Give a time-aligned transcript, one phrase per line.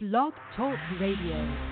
[0.00, 1.69] Blog Talk Radio.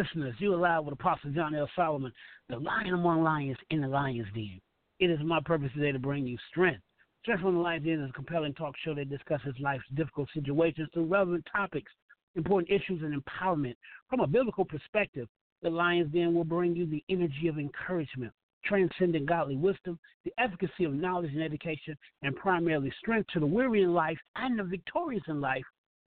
[0.00, 0.34] Listeners.
[0.38, 1.68] You are live with Apostle John L.
[1.76, 2.10] Solomon,
[2.48, 4.58] the lion among lions in the lion's den.
[4.98, 6.80] It is my purpose today to bring you strength.
[7.22, 10.88] Strength from the Lion's Den is a compelling talk show that discusses life's difficult situations
[10.94, 11.92] through relevant topics,
[12.34, 13.74] important issues, and empowerment.
[14.08, 15.28] From a biblical perspective,
[15.60, 18.32] the Lion's Den will bring you the energy of encouragement,
[18.64, 23.82] transcendent godly wisdom, the efficacy of knowledge and education, and primarily strength to the weary
[23.82, 25.64] in life and the victorious in life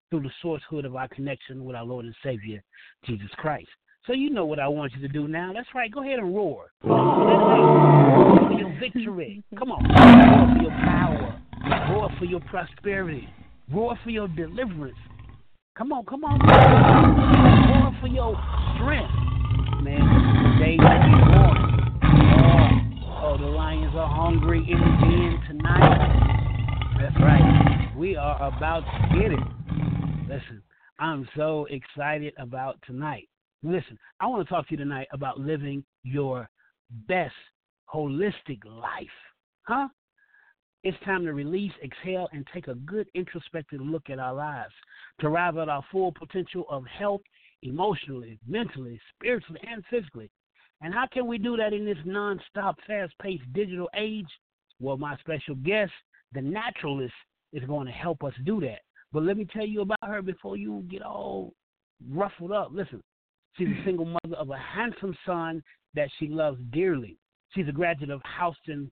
[0.09, 2.63] through the sourcehood of our connection with our Lord and Savior,
[3.05, 3.69] Jesus Christ.
[4.06, 5.53] So you know what I want you to do now.
[5.55, 5.92] That's right.
[5.92, 6.72] Go ahead and roar.
[6.84, 9.45] Roar for your victory.
[9.57, 9.85] Come on.
[9.85, 11.40] Roar for your power.
[11.92, 13.29] Roar for your prosperity.
[13.73, 14.96] Roar for your deliverance.
[15.77, 16.41] Come on, come on.
[17.70, 18.35] Roar for your
[18.74, 19.12] strength.
[19.83, 20.02] Man,
[20.58, 21.73] today morning.
[23.14, 26.98] Oh, oh, the lions are hungry in the den tonight.
[27.01, 27.95] That's right.
[27.96, 29.41] We are about to get it.
[30.29, 30.62] Listen,
[30.98, 33.29] I'm so excited about tonight.
[33.62, 36.48] Listen, I want to talk to you tonight about living your
[37.06, 37.34] best
[37.92, 39.06] holistic life.
[39.62, 39.89] Huh?
[40.83, 44.73] It's time to release, exhale, and take a good introspective look at our lives
[45.20, 47.20] to arrive at our full potential of health
[47.62, 50.29] emotionally, mentally, spiritually, and physically.
[50.80, 54.27] And how can we do that in this non-stop, fast-paced digital age?
[54.80, 55.92] Well, my special guest,
[56.33, 57.14] the naturalist,
[57.52, 58.80] is going to help us do that.
[59.12, 61.52] But let me tell you about her before you get all
[62.11, 62.70] ruffled up.
[62.73, 63.00] Listen,
[63.57, 65.63] she's a single mother of a handsome son
[65.95, 67.17] that she loves dearly.
[67.51, 68.90] She's a graduate of Houston,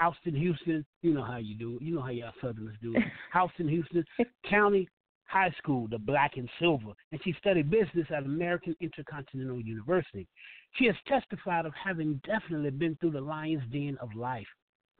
[0.00, 0.86] Houston, Houston.
[1.02, 1.78] You know how you do.
[1.80, 3.02] You know how y'all Southerners do it.
[3.32, 4.04] Houston, Houston
[4.48, 4.88] County
[5.30, 10.26] High School, the Black and Silver, and she studied business at American Intercontinental University.
[10.72, 14.46] She has testified of having definitely been through the lion's den of life.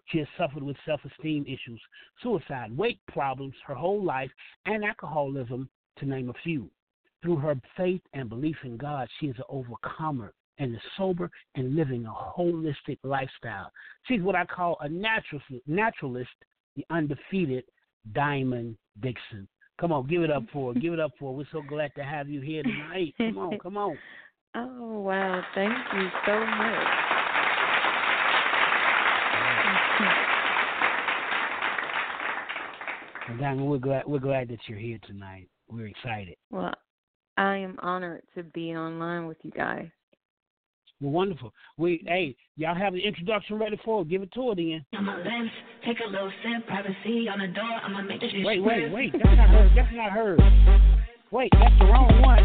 [0.06, 1.80] She has suffered with self esteem issues,
[2.22, 4.30] suicide, weight problems her whole life,
[4.66, 6.70] and alcoholism, to name a few.
[7.22, 11.75] Through her faith and belief in God, she is an overcomer and is sober and
[11.75, 13.70] living a holistic lifestyle.
[14.06, 16.30] She's what I call a naturalist, naturalist
[16.76, 17.64] the undefeated
[18.12, 19.48] Diamond Dixon.
[19.80, 20.80] Come on, give it up for her.
[20.80, 21.38] Give it up for her.
[21.38, 23.14] We're so glad to have you here tonight.
[23.19, 23.98] Come on, come on.
[24.56, 25.44] Oh, wow.
[25.54, 27.10] Thank you so much.
[33.38, 35.48] Diamond, we're glad we're glad that you're here tonight.
[35.69, 36.34] We're excited.
[36.50, 36.75] Well,
[37.41, 39.89] I am honored to be online with you guys.
[41.01, 41.55] Well, wonderful.
[41.78, 44.11] We hey, y'all have the introduction ready for it.
[44.11, 44.84] Give it to her then.
[45.87, 47.65] take a little sip, privacy on the door.
[47.65, 49.12] I'm gonna make Wait, wait, wait.
[49.15, 49.71] That's not her.
[49.75, 50.37] That's not her.
[51.31, 52.45] Wait, that's the wrong one.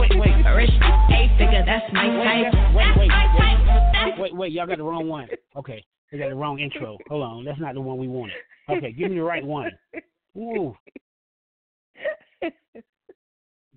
[0.00, 0.46] Wait, wait.
[0.46, 1.62] Original eight figure.
[1.66, 2.54] That's my type.
[2.74, 4.18] Wait, wait, wait.
[4.18, 4.52] Wait, wait.
[4.52, 5.28] Y'all got the wrong one.
[5.56, 5.84] Okay.
[6.10, 6.96] They got the wrong intro.
[7.10, 8.36] Hold on, that's not the one we wanted.
[8.70, 9.70] Okay, give me the right one.
[10.38, 10.74] Ooh.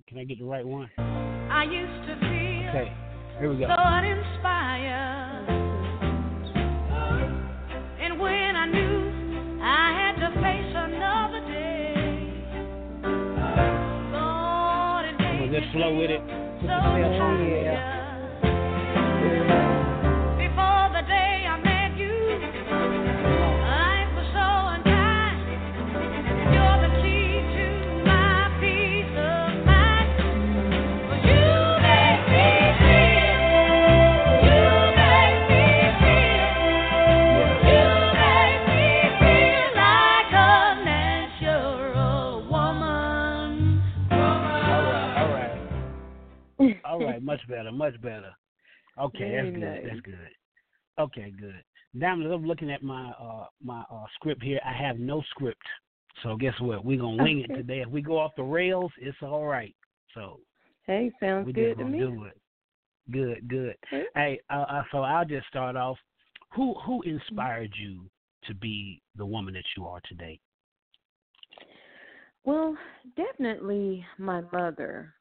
[0.07, 0.89] Can I get the right one?
[0.97, 2.95] I used to feel okay.
[3.39, 3.67] Here we go.
[3.67, 5.49] So uninspired.
[7.99, 12.31] And when I knew I had to face another day,
[14.13, 16.21] Lord, and Come on, let's flow with it.
[16.61, 17.96] Put so your on
[47.27, 48.33] much better, much better.
[48.99, 49.63] Okay, Very that's good.
[49.63, 49.83] nice.
[49.85, 50.29] That's good.
[50.99, 51.63] Okay, good.
[51.93, 54.59] Now I'm looking at my uh my uh script here.
[54.65, 55.61] I have no script.
[56.23, 56.83] So guess what?
[56.83, 57.81] We're gonna wing it today.
[57.81, 59.75] If we go off the rails, it's all right.
[60.15, 60.39] So
[60.87, 61.99] Hey, sounds we good just to gonna me.
[61.99, 62.37] do it.
[63.11, 63.75] Good, good.
[64.15, 65.97] Hey, uh, uh, so I'll just start off.
[66.55, 68.09] Who who inspired you
[68.45, 70.39] to be the woman that you are today?
[72.43, 72.77] Well,
[73.15, 75.13] definitely my mother.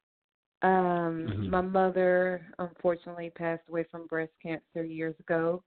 [0.66, 1.50] Um, Mhm.
[1.50, 5.62] my mother unfortunately passed away from breast cancer years ago.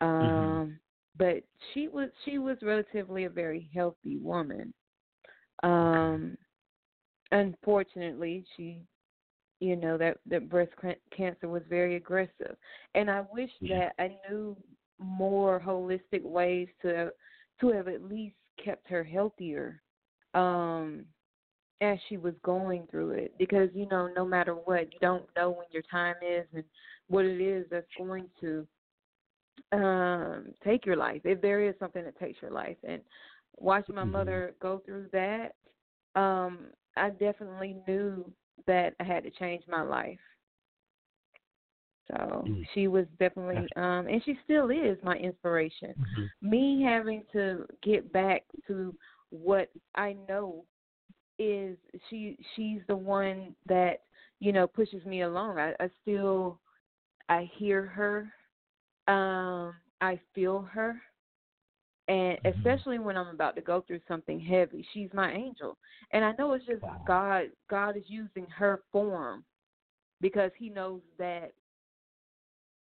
[0.00, 0.78] Um, Mhm.
[1.16, 4.72] but she was she was relatively a very healthy woman.
[5.62, 6.38] Um,
[7.32, 8.86] unfortunately, she
[9.60, 10.72] you know that that breast
[11.14, 12.56] cancer was very aggressive,
[12.94, 13.90] and I wish Yeah.
[13.98, 14.56] that I knew
[14.98, 17.12] more holistic ways to
[17.60, 19.82] to have at least kept her healthier
[20.34, 21.04] um
[21.80, 25.50] as she was going through it because you know no matter what you don't know
[25.50, 26.64] when your time is and
[27.08, 28.66] what it is that's going to
[29.72, 31.20] um take your life.
[31.24, 32.76] If there is something that takes your life.
[32.86, 33.02] And
[33.58, 35.52] watching my mother go through that
[36.14, 36.66] um
[36.96, 38.30] I definitely knew
[38.66, 40.18] that I had to change my life.
[42.08, 42.64] So Mm.
[42.74, 45.94] she was definitely um and she still is my inspiration.
[45.98, 46.30] Mhm.
[46.40, 48.94] me having to get back to
[49.30, 50.64] what I know
[51.38, 51.76] is
[52.08, 54.02] she she's the one that
[54.40, 55.58] you know pushes me along.
[55.58, 56.60] I, I still
[57.28, 58.32] I hear her,
[59.12, 61.00] um, I feel her,
[62.08, 62.54] and Mhm.
[62.54, 65.78] especially when I'm about to go through something heavy, she's my angel.
[66.12, 67.02] And I know it's just Wow.
[67.06, 69.44] God God is using her form
[70.20, 71.52] because He knows that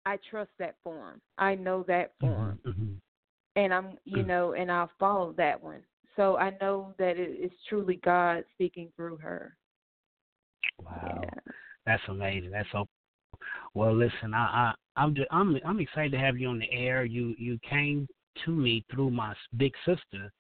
[0.07, 1.21] I trust that form.
[1.39, 2.73] I know that form Mhm.
[2.75, 3.01] Mhm.
[3.57, 5.83] and I'm you know, and I'll follow that one.
[6.17, 9.57] So I know that it is truly God speaking through her.
[10.85, 11.21] Wow.
[11.23, 11.53] Yeah.
[11.87, 12.51] That's amazing.
[12.51, 12.87] That's so.
[13.75, 17.05] Well, listen, I, I I'm just, I'm I'm excited to have you on the air.
[17.05, 18.07] You you came
[18.45, 20.31] to me through my big sister,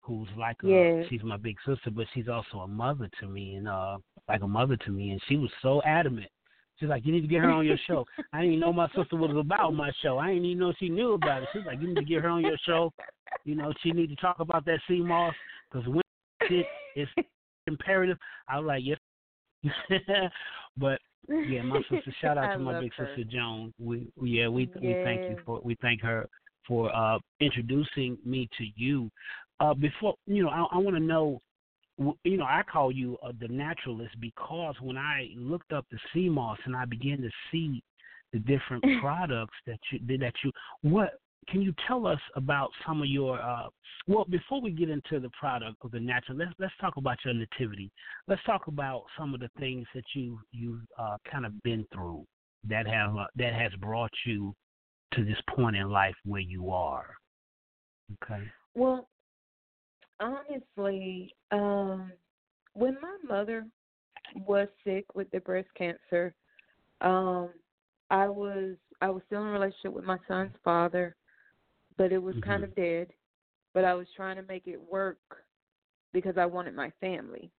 [0.00, 1.06] who's like a, Yes.
[1.08, 3.98] she's my big sister, but she's also a mother to me and uh
[4.28, 6.28] like a mother to me, and she was so adamant.
[6.78, 8.04] She's like, you need to get her on your show.
[8.32, 10.18] I didn't even know my sister was about my show.
[10.18, 11.48] I didn't even know she knew about it.
[11.52, 12.92] She's like, you need to get her on your show.
[13.44, 15.34] You know, she need to talk about that sea moss
[15.70, 16.02] because when
[16.48, 16.66] shit
[16.96, 17.08] is
[17.66, 18.18] imperative.
[18.48, 18.98] I was like, yes.
[20.76, 22.14] but yeah, my sister.
[22.20, 23.08] Shout out to my big her.
[23.08, 23.72] sister Joan.
[23.78, 26.28] We yeah, we we thank you for we thank her
[26.66, 29.10] for uh introducing me to you.
[29.60, 31.40] Uh before you know, I, I want to know.
[31.98, 36.28] You know, I call you uh, the naturalist because when I looked up the sea
[36.28, 37.82] moss and I began to see
[38.32, 40.50] the different products that you that you
[40.82, 43.68] what can you tell us about some of your uh
[44.08, 47.34] well before we get into the product of the natural let's let's talk about your
[47.34, 47.90] nativity.
[48.26, 52.26] Let's talk about some of the things that you you've uh kind of been through
[52.68, 54.54] that have uh, that has brought you
[55.14, 57.14] to this point in life where you are.
[58.22, 58.42] Okay.
[58.74, 59.08] Well,
[60.20, 62.12] honestly, um,
[62.74, 63.66] when my mother
[64.46, 66.34] was sick with the breast cancer,
[67.00, 67.50] um,
[68.10, 71.16] I was I was still in a relationship with my son's father,
[71.96, 72.64] but it was kind Mhm.
[72.64, 73.08] of dead.
[73.74, 75.18] But I was trying to make it work
[76.12, 77.50] because I wanted my family.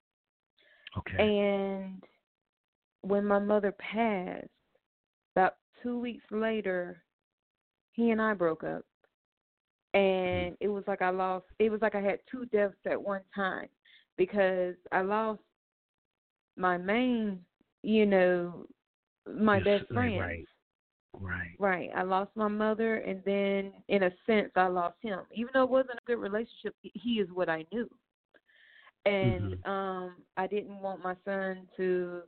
[0.98, 2.04] okay And
[3.02, 4.48] when my mother passed,
[5.36, 7.04] about two weeks later,
[7.92, 8.84] he and I broke up.
[9.96, 13.22] And it was like I lost, it was like I had two deaths at one
[13.36, 13.70] time
[14.18, 15.42] because I lost
[16.58, 17.46] my main,
[17.84, 18.68] you know,
[19.28, 20.30] my Yes, best friend.
[20.30, 20.48] right.
[21.14, 21.90] right Right.
[21.96, 25.20] I lost my mother, and then in a sense, I lost him.
[25.34, 27.90] Even though it wasn't a good relationship, he is what I knew.
[29.06, 29.64] And Mhm.
[29.66, 32.22] um I didn't want my son to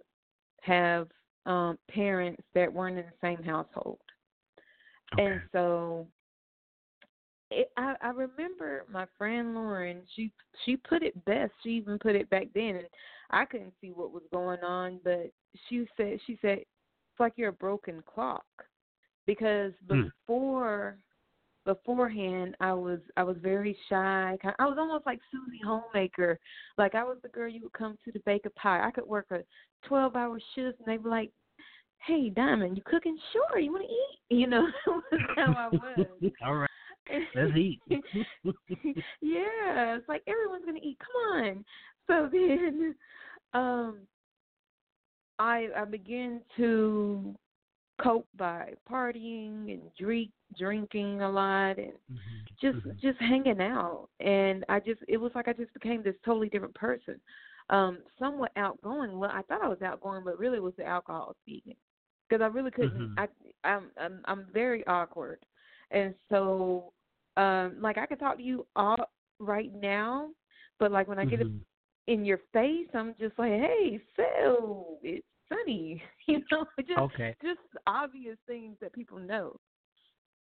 [0.61, 1.07] have
[1.45, 3.99] um parents that weren't in the same household.
[5.13, 6.07] okay And so
[7.51, 10.31] it, I I remember my friend Lauren, she
[10.65, 11.51] she put it best.
[11.63, 12.87] She even put it back then and
[13.29, 15.31] I couldn't see what was going on, but
[15.67, 18.45] she said she said it's like you're a broken clock
[19.25, 20.03] because Hmm.
[20.27, 20.97] before
[21.65, 24.37] beforehand I was I was very shy.
[24.41, 26.39] Kind- I was almost like Susie Homemaker.
[26.77, 28.85] Like I was the girl you would come to to bake a pie.
[28.85, 29.39] I could work a
[29.87, 31.31] 12-hour shift and they'd be like,
[31.99, 33.17] "Hey, Diamond, you cooking?
[33.31, 33.59] Sure.
[33.59, 34.67] You want to eat?" You know,
[35.11, 36.21] that's how I was.
[36.45, 36.69] all right
[37.35, 37.81] let's eat
[39.21, 40.97] yeah, it's like everyone's gonna eat.
[40.99, 41.65] Come on.
[42.07, 42.95] So then,
[43.53, 43.99] um,
[45.39, 47.35] I I began to
[48.01, 52.47] cope by partying and drink drinking a lot and Mhm.
[52.61, 52.99] just Mhm.
[53.01, 56.75] just hanging out and I just it was like I just became this totally different
[56.75, 57.19] person.
[57.69, 59.17] Um, somewhat outgoing.
[59.19, 61.75] Well, I thought I was outgoing, but really it was the alcohol speaking.
[62.29, 63.09] because I really couldn't.
[63.09, 63.13] Mhm.
[63.17, 63.27] I
[63.63, 65.39] I'm, I'm I'm very awkward,
[65.91, 66.93] and so
[67.37, 68.97] um like I could talk to you all
[69.39, 70.29] right now,
[70.79, 71.61] but like when I get Mhm.
[72.07, 77.35] in your face, I'm just like, hey, Phil, it's sunny, you know, just Okay.
[77.43, 79.55] just obvious things that people know.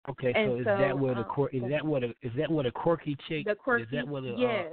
[0.09, 2.33] Okay, And so is so, that what a um, quir- is that what a is
[2.37, 4.67] that what a quirky chick The quirky, is that what a uh, yes,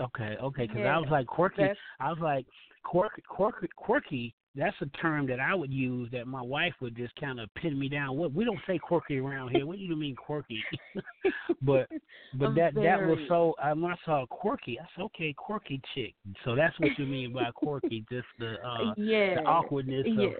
[0.00, 2.46] okay okay because I was like quirky that's I was like
[2.84, 7.14] quirky quirky quirky that's a term that I would use that my wife would just
[7.16, 8.16] kind of pin me down.
[8.16, 9.66] What we don't say quirky around here.
[9.66, 10.62] What do you mean quirky?
[11.62, 11.88] but
[12.34, 14.78] but I'm that that was so I when I saw quirky.
[14.78, 16.14] I said okay, quirky chick.
[16.44, 20.32] So that's what you mean by quirky, just the uh yes, the awkwardness of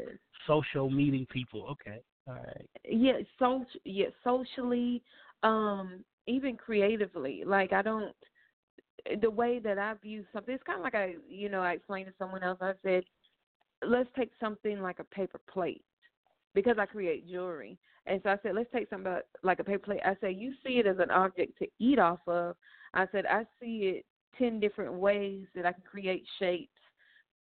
[0.47, 1.67] social meeting people.
[1.71, 2.69] Okay, all right.
[2.85, 5.03] yeah so yeah socially
[5.43, 8.15] um even creatively like i don't
[9.21, 12.07] the way that i view something it's kind of like i you know i explained
[12.07, 13.03] to someone else i said
[13.87, 15.85] let's take something like a paper plate
[16.55, 19.85] because i create jewelry and so i said let's take something about- like a paper
[19.85, 22.57] plate i said you see it as an object to eat off of
[22.95, 24.07] i said i see it
[24.39, 26.71] ten different ways that i can create shapes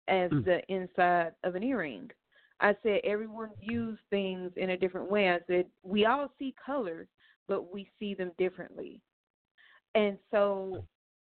[0.09, 0.45] as Mm.
[0.45, 2.11] the inside of an earring
[2.61, 5.31] I said everyone views things in a different way.
[5.31, 7.09] I said we all see colors,
[7.49, 9.01] but we see them differently.
[9.97, 10.85] And so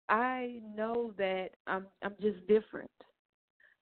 [0.09, 2.91] I know that I'm I'm just different.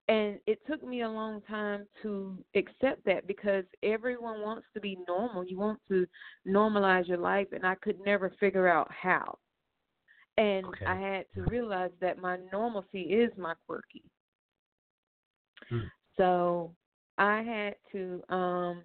[0.09, 4.99] And it took me a long time to accept that because everyone wants to be
[5.09, 5.45] normal.
[5.45, 6.07] You want to
[6.47, 9.39] normalize your life and I could never figure out how.
[10.39, 10.87] And Okay.
[10.87, 14.03] I had to realize that my normalcy is my quirky.
[15.71, 15.91] Mm.
[16.17, 16.75] So
[17.19, 18.83] I had to um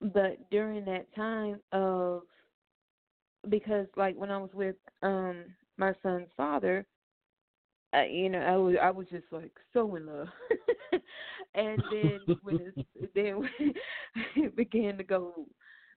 [0.00, 2.22] but during that time of
[3.48, 5.44] because like when I was with um
[5.78, 6.86] my son's father,
[7.94, 10.28] uh, you know, I was I was just like so in love.
[11.54, 12.74] and then when it,
[13.14, 13.50] then when
[14.36, 15.46] it began to go,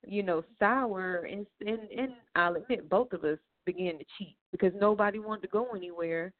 [0.05, 4.73] you know, sour and and and I'll admit both of us began to cheat because
[4.79, 6.33] nobody wanted to go anywhere.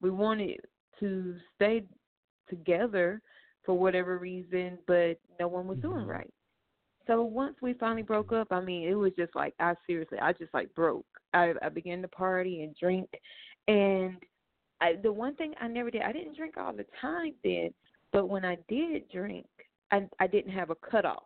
[0.00, 0.60] We wanted
[1.00, 1.84] to stay
[2.48, 3.20] together
[3.64, 6.06] for whatever reason, but no one was doing Mhm.
[6.06, 6.32] right.
[7.06, 10.32] So once we finally broke up, I mean, it was just like I seriously, I
[10.32, 11.06] just like broke.
[11.32, 13.08] I I began to party and drink,
[13.68, 14.16] and
[14.80, 17.70] I, the one thing I never did, I didn't drink all the time then,
[18.12, 19.46] but when I did drink,
[19.90, 21.24] I I didn't have a cutoff.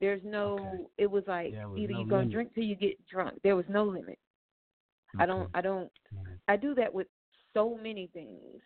[0.00, 0.54] There's no.
[0.54, 0.84] Okay.
[0.98, 2.32] It was like was either no you gonna limit.
[2.32, 3.40] drink till you get drunk.
[3.42, 4.18] There was no limit.
[5.18, 5.48] I don't.
[5.54, 5.90] I don't.
[6.48, 7.06] I do that with
[7.54, 8.60] so many things.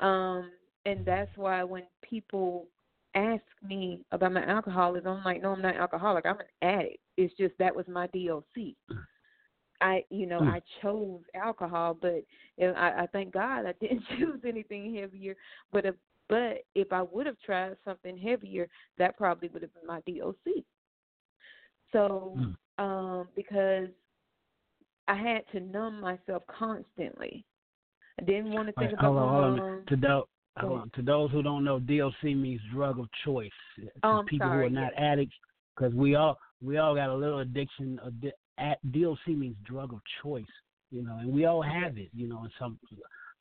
[0.00, 0.50] Um,
[0.84, 2.66] and that's why when people
[3.14, 6.26] ask me about my alcoholism, I'm like, no, I'm not alcoholic.
[6.26, 6.98] I'm an addict.
[7.16, 8.74] It's just that was my DOC.
[9.82, 10.48] I, you know, Mm.
[10.48, 12.22] I chose alcohol, but
[12.56, 15.36] you know, I, I thank God I didn't choose anything heavier.
[15.72, 15.94] But if,
[16.28, 20.64] but if I would have tried something heavier, that probably would have been my DOC.
[21.92, 22.56] So, Mm.
[22.78, 23.88] um, because
[25.08, 27.44] I had to numb myself constantly.
[28.20, 29.86] I didn't want to think right, about hold on, my hold on.
[29.86, 30.24] To those,
[30.58, 30.90] hold on.
[30.94, 33.50] to those who don't know, DOC means drug of choice.
[33.76, 35.02] To Oh, I'm people sorry, who are not yes.
[35.02, 35.34] addicts,
[35.74, 37.98] because we all we all got a little addiction.
[38.58, 40.44] At DOC means drug of choice,
[40.90, 42.40] you know, and we all have it, you know.
[42.42, 42.78] And some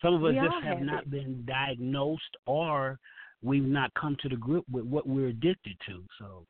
[0.01, 1.11] some of us We just have, have not it.
[1.11, 2.97] been diagnosed, or
[3.43, 6.03] we've not come to the grip with what we're addicted to.
[6.17, 6.45] So,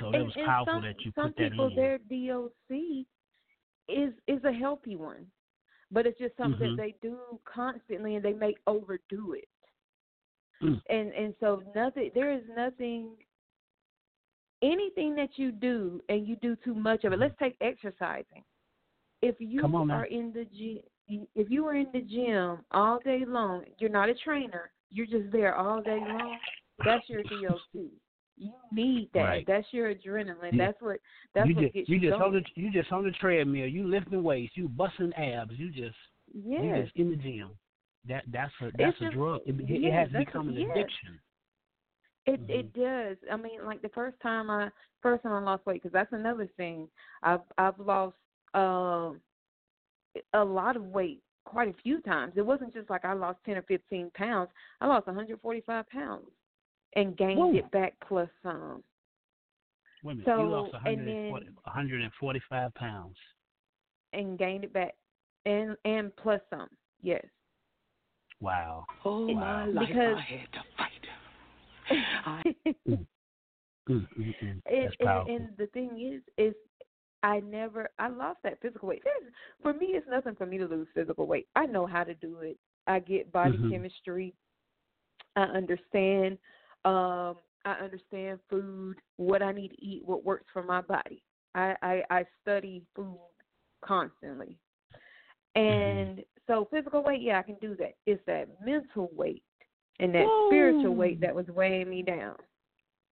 [0.00, 1.76] so it was powerful some, that you some put that people, in.
[1.76, 3.06] their DOC
[3.88, 5.26] is is a healthy one,
[5.90, 6.76] but it's just something Mhm.
[6.76, 9.48] that they do constantly, and they may overdo it.
[10.62, 10.80] Mm.
[10.88, 13.10] And and so nothing, there is nothing,
[14.64, 17.18] anything that you do and you do too much of it.
[17.18, 18.42] Let's take exercising.
[19.22, 23.24] If you on are in the gym, if you are in the gym all day
[23.26, 24.70] long, you're not a trainer.
[24.90, 26.38] You're just there all day long.
[26.84, 27.60] That's your DOC.
[28.36, 29.20] You need that.
[29.20, 29.44] Right.
[29.46, 30.52] That's your adrenaline.
[30.52, 30.66] Yeah.
[30.66, 30.96] That's what.
[31.34, 32.44] That's you what just gets you you just on going.
[32.56, 33.66] the you just on the treadmill.
[33.66, 34.52] You lifting weights.
[34.56, 35.52] You busting abs.
[35.56, 35.96] You just
[36.32, 37.50] you just in the gym.
[38.08, 39.40] That that's a that's a just- drug.
[39.46, 40.88] It, it yes, has that's a- become an yes.
[42.26, 42.44] Addiction.
[42.44, 42.58] It Mhm.
[42.60, 43.28] it does.
[43.30, 44.70] I mean, like the first time I
[45.02, 46.88] first time I lost weight, because that's another thing.
[47.22, 48.16] I've I've lost
[48.54, 49.20] um
[50.32, 52.32] a lot of weight quite a few times.
[52.36, 54.50] It wasn't just like I lost ten or fifteen pounds.
[54.80, 56.30] I lost 145 pounds
[56.94, 57.54] and gained Whoa.
[57.56, 58.82] it back plus some.
[60.02, 60.26] Wait a minute.
[60.26, 63.18] So, you lost and 140, then- 145 pounds.
[64.12, 64.94] and gained it back
[65.44, 66.68] and and plus some.
[67.02, 67.24] Yes.
[68.40, 68.86] Wow.
[69.04, 69.66] Oh, Wow.
[69.66, 70.93] my Because- I had to fight.
[73.90, 74.62] Mm, mm, mm.
[74.66, 76.54] and, and, and the thing is, is
[77.22, 79.02] I never I lost that physical weight.
[79.04, 79.30] There's,
[79.62, 81.46] for me, it's nothing for me to lose physical weight.
[81.54, 82.58] I know how to do it.
[82.86, 83.70] I get body Mhm.
[83.70, 84.34] chemistry.
[85.36, 86.38] I understand.
[86.86, 87.36] Um,
[87.66, 91.22] I understand food, what I need to eat, what works for my body.
[91.54, 93.18] I I, I study food
[93.82, 94.58] constantly,
[95.54, 97.94] and so physical weight, yeah, I can do that.
[98.06, 99.42] It's that mental weight
[100.00, 102.36] and that spiritual weight that was weighing me down.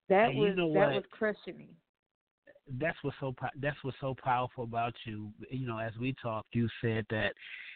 [0.08, 1.70] That And you was know that was crushing me.
[2.78, 5.30] that's what's so that's what's so powerful about you.
[5.50, 7.32] You know, as we talked, you said that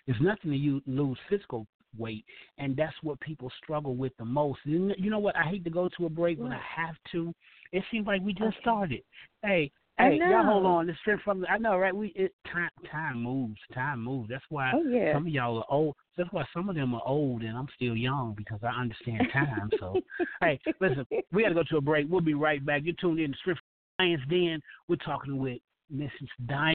[0.07, 1.67] it's nothing to you lose physical
[1.99, 2.25] weight,
[2.59, 4.61] and that's what people struggle with the most.
[4.65, 5.37] You know, you know what?
[5.37, 7.33] I hate to go to a break, when I have to.
[7.73, 8.61] It seems like we just Okay.
[8.61, 9.03] started.
[9.43, 10.87] Hey, hey, y'all hold on.
[10.87, 11.95] This straight from the, I know, right?
[11.95, 14.29] We it time time moves, time moves.
[14.29, 15.15] That's why Oh yeah.
[15.15, 15.95] some of y'all are old.
[16.17, 19.71] That's why some of them are old, and I'm still young because I understand time.
[19.79, 20.01] so,
[20.41, 22.07] hey, listen, we got to go to a break.
[22.09, 22.83] We'll be right back.
[22.85, 23.59] You're tuned in to Strip
[24.01, 24.61] Science Den.
[24.89, 25.59] We're talking with
[25.95, 26.29] Mrs.
[26.47, 26.75] Diane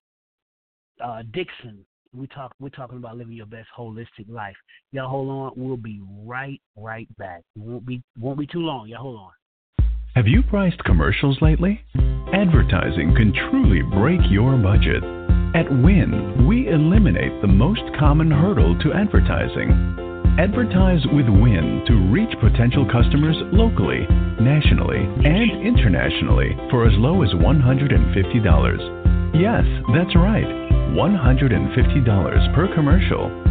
[1.04, 1.86] uh, Dixon.
[2.14, 2.54] We talk.
[2.60, 4.56] We're talking about living your best holistic life.
[4.92, 5.52] Y'all hold on.
[5.56, 7.42] We'll be right right back.
[7.56, 8.88] It won't be won't be too long.
[8.88, 9.32] Y'all hold on.
[10.16, 11.80] Have you priced commercials lately?
[12.34, 15.02] Advertising can truly break your budget.
[15.56, 19.72] At Win, we eliminate the most common hurdle to advertising.
[20.38, 24.06] Advertise with Win to reach potential customers locally,
[24.42, 29.32] nationally, and internationally for as low as $150.
[29.34, 29.64] Yes,
[29.96, 30.44] that's right,
[30.92, 33.51] $150 per commercial.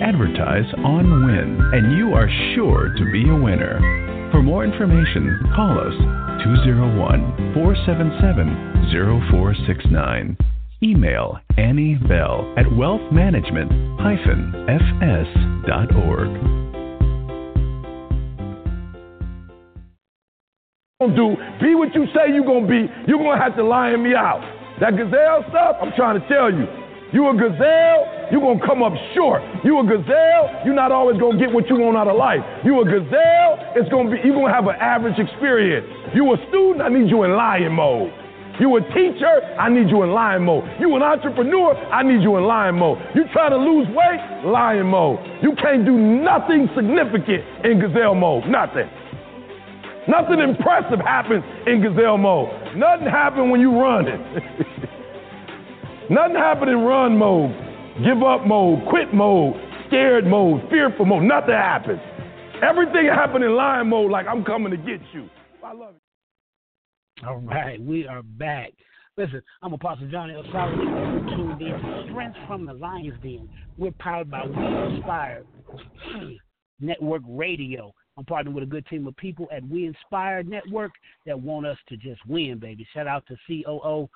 [0.00, 3.78] Advertise on Win, and you are sure to be a winner.
[4.32, 5.94] For more information, call us
[6.44, 8.88] 201 477
[9.30, 10.36] 0469.
[10.82, 13.70] Email Annie Bell at wealthmanagement
[14.68, 16.62] fs.org.
[21.02, 24.14] gonna do, be what you say you're gonna be, you're gonna have to lion me
[24.14, 24.40] out.
[24.80, 26.81] That gazelle stuff, I'm trying to tell you.
[27.12, 29.44] You a gazelle, you're gonna come up short.
[29.62, 32.40] You a gazelle, you're not always gonna get what you want out of life.
[32.64, 35.84] You a gazelle, it's gonna be you're gonna have an average experience.
[36.16, 38.08] You a student, I need you in lion mode.
[38.60, 40.64] You a teacher, I need you in lion mode.
[40.80, 42.96] You an entrepreneur, I need you in lion mode.
[43.14, 45.20] You trying to lose weight, lion mode.
[45.42, 48.48] You can't do nothing significant in gazelle mode.
[48.48, 48.88] Nothing.
[50.08, 52.48] Nothing impressive happens in gazelle mode.
[52.74, 54.88] Nothing happens when you run it.
[56.12, 57.56] Nothing happened in run mode,
[58.04, 59.54] give up mode, quit mode,
[59.86, 61.22] scared mode, fearful mode.
[61.22, 62.02] Nothing happened.
[62.62, 65.30] Everything happened in lion mode like I'm coming to get you.
[65.64, 67.26] I love it.
[67.26, 68.72] All right, we are back.
[69.16, 70.44] Listen, I'm Apostle John L.
[70.52, 71.58] Solomon.
[71.58, 73.48] You're to Strength from the Lions Den.
[73.78, 75.44] We're powered by We Inspire
[76.80, 77.90] Network Radio.
[78.18, 80.92] I'm partnering with a good team of people at We Inspire Network
[81.24, 82.86] that want us to just win, baby.
[82.92, 84.10] Shout out to COO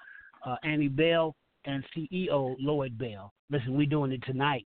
[0.44, 1.34] uh, Annie Bell
[1.66, 3.32] and CEO Lloyd Bell.
[3.50, 4.66] Listen, we're doing it tonight.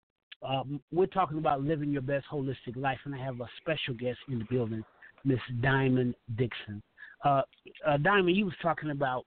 [0.47, 4.19] Um, we're talking about living your best holistic life, and I have a special guest
[4.29, 4.83] in the building,
[5.23, 6.81] Miss Diamond Dixon.
[7.23, 7.41] Uh,
[7.85, 9.25] uh, Diamond, you was talking about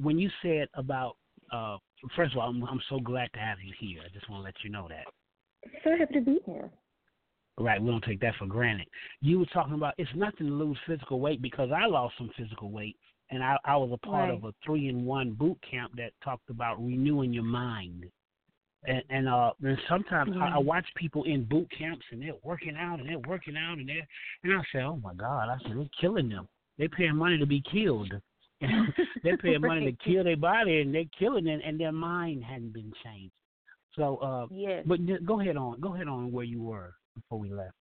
[0.00, 1.16] when you said about.
[1.52, 1.76] Uh,
[2.16, 4.00] first of all, I'm, I'm so glad to have you here.
[4.04, 5.04] I just want to let you know that.
[5.84, 6.70] So happy to be here.
[7.58, 8.86] Right, we don't take that for granted.
[9.22, 12.70] You were talking about it's nothing to lose physical weight because I lost some physical
[12.70, 12.96] weight,
[13.30, 14.36] and I, I was a part Right.
[14.36, 18.04] of a three in one boot camp that talked about renewing your mind.
[18.86, 22.76] And and uh, and sometimes I, I watch people in boot camps and they're working
[22.76, 24.06] out and they're working out and they're
[24.44, 26.46] and I say, oh my God, I said they're killing them.
[26.78, 28.12] They're paying money to be killed.
[29.22, 32.72] they're paying money to kill their body and they're killing it and their mind hadn't
[32.74, 33.32] been changed.
[33.96, 34.84] So, uh, Yes.
[34.86, 37.74] but go ahead on, go ahead on where you were before we left.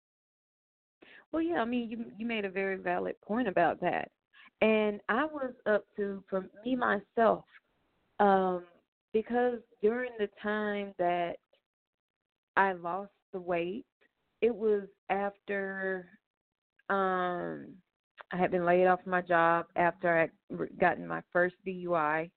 [1.31, 4.11] Well, yeah, I mean, you you made a very valid point about that,
[4.61, 7.45] and I was up to for me myself,
[8.19, 8.63] um,
[9.11, 11.37] because during the time that
[12.55, 13.85] I lost the weight,
[14.41, 16.07] it was after
[16.89, 17.67] um
[18.31, 22.31] I had been laid off my job after I re- gotten my first DUI.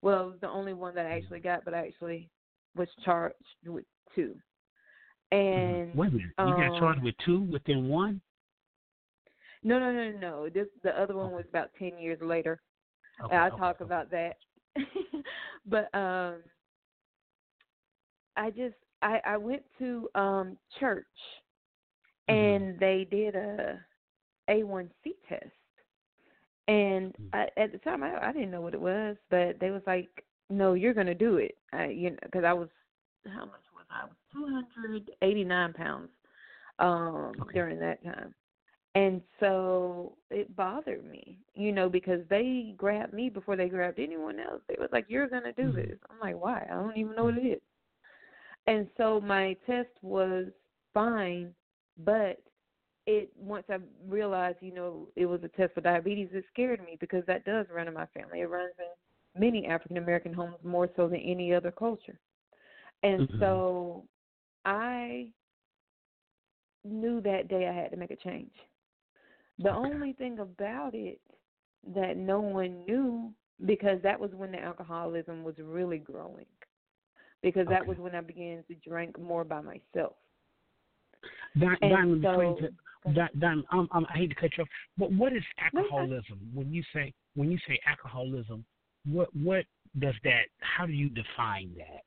[0.00, 2.30] Well, it was the only one that I actually got, but I actually
[2.76, 3.34] was charged
[3.66, 4.36] with two.
[5.32, 8.20] And Wait a minute, you got um, charged with two within one?
[9.62, 10.48] No, no, no, no.
[10.48, 12.60] This the other one was about ten years later.
[13.20, 13.80] Okay, I'll okay, talk okay.
[13.80, 14.36] about that.
[15.66, 16.42] but um
[18.36, 21.06] I just I I went to um church
[22.28, 22.58] Mhm.
[22.58, 23.80] and they did a
[24.48, 25.52] A1C test.
[26.68, 27.32] And Mm.
[27.32, 30.08] I, at the time, I, I didn't know what it was, but they was like,
[30.50, 32.68] "No, you're gonna do it." I, you know, because I was
[33.26, 34.02] how much was I?
[34.02, 36.10] I was two hundred eighty nine pounds
[36.78, 38.34] um during that time.
[38.94, 44.38] And so it bothered me, you know, because they grabbed me before they grabbed anyone
[44.40, 44.62] else.
[44.68, 45.72] They was like, "You're gonna do Mhm.
[45.72, 46.66] this." I'm like, "Why?
[46.70, 47.62] I don't even know what it is."
[48.66, 50.46] And so my test was
[50.92, 51.54] fine,
[51.98, 52.40] but
[53.06, 56.96] it once I realized, you know, it was a test for diabetes, it scared me
[57.00, 58.40] because that does run in my family.
[58.40, 62.18] It runs in many African American homes more so than any other culture.
[63.02, 63.38] And Mhm.
[63.38, 64.04] so
[64.64, 65.32] I
[66.84, 68.52] knew that day I had to make a change.
[69.62, 71.20] The only thing about it
[71.94, 73.32] that no one knew
[73.66, 76.46] because that was when the alcoholism was really growing.
[77.42, 77.88] Because that Okay.
[77.88, 80.16] was when I began to drink more by myself.
[81.58, 84.68] Di- And Diamond, so- t- Di- Diamond, um, um, I hate to cut you off,
[84.96, 85.42] but what is
[85.72, 86.00] No, it's fine.
[86.00, 86.50] alcoholism?
[86.54, 88.64] When you say when you say alcoholism,
[89.04, 89.66] what what
[89.98, 90.48] does that?
[90.60, 92.04] How do you define that?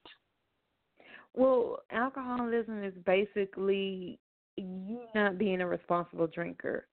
[1.33, 4.19] Well, alcoholism is basically
[4.55, 6.87] you not being a responsible drinker.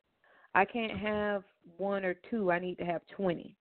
[0.54, 1.44] I can't have
[1.78, 2.50] one or two.
[2.50, 3.54] I need to have twenty.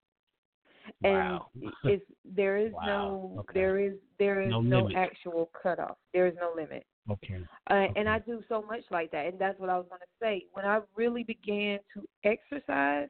[1.04, 1.48] Wow.
[1.56, 2.86] And it's there is Wow.
[2.86, 3.60] no Okay.
[3.60, 5.98] there is there is No no, actual cutoff.
[6.14, 6.86] There is no limit.
[7.10, 7.38] Okay.
[7.70, 7.94] Uh, Okay.
[7.96, 10.46] And I do so much like that, and that's what I was going to say.
[10.54, 13.10] When I really began to exercise,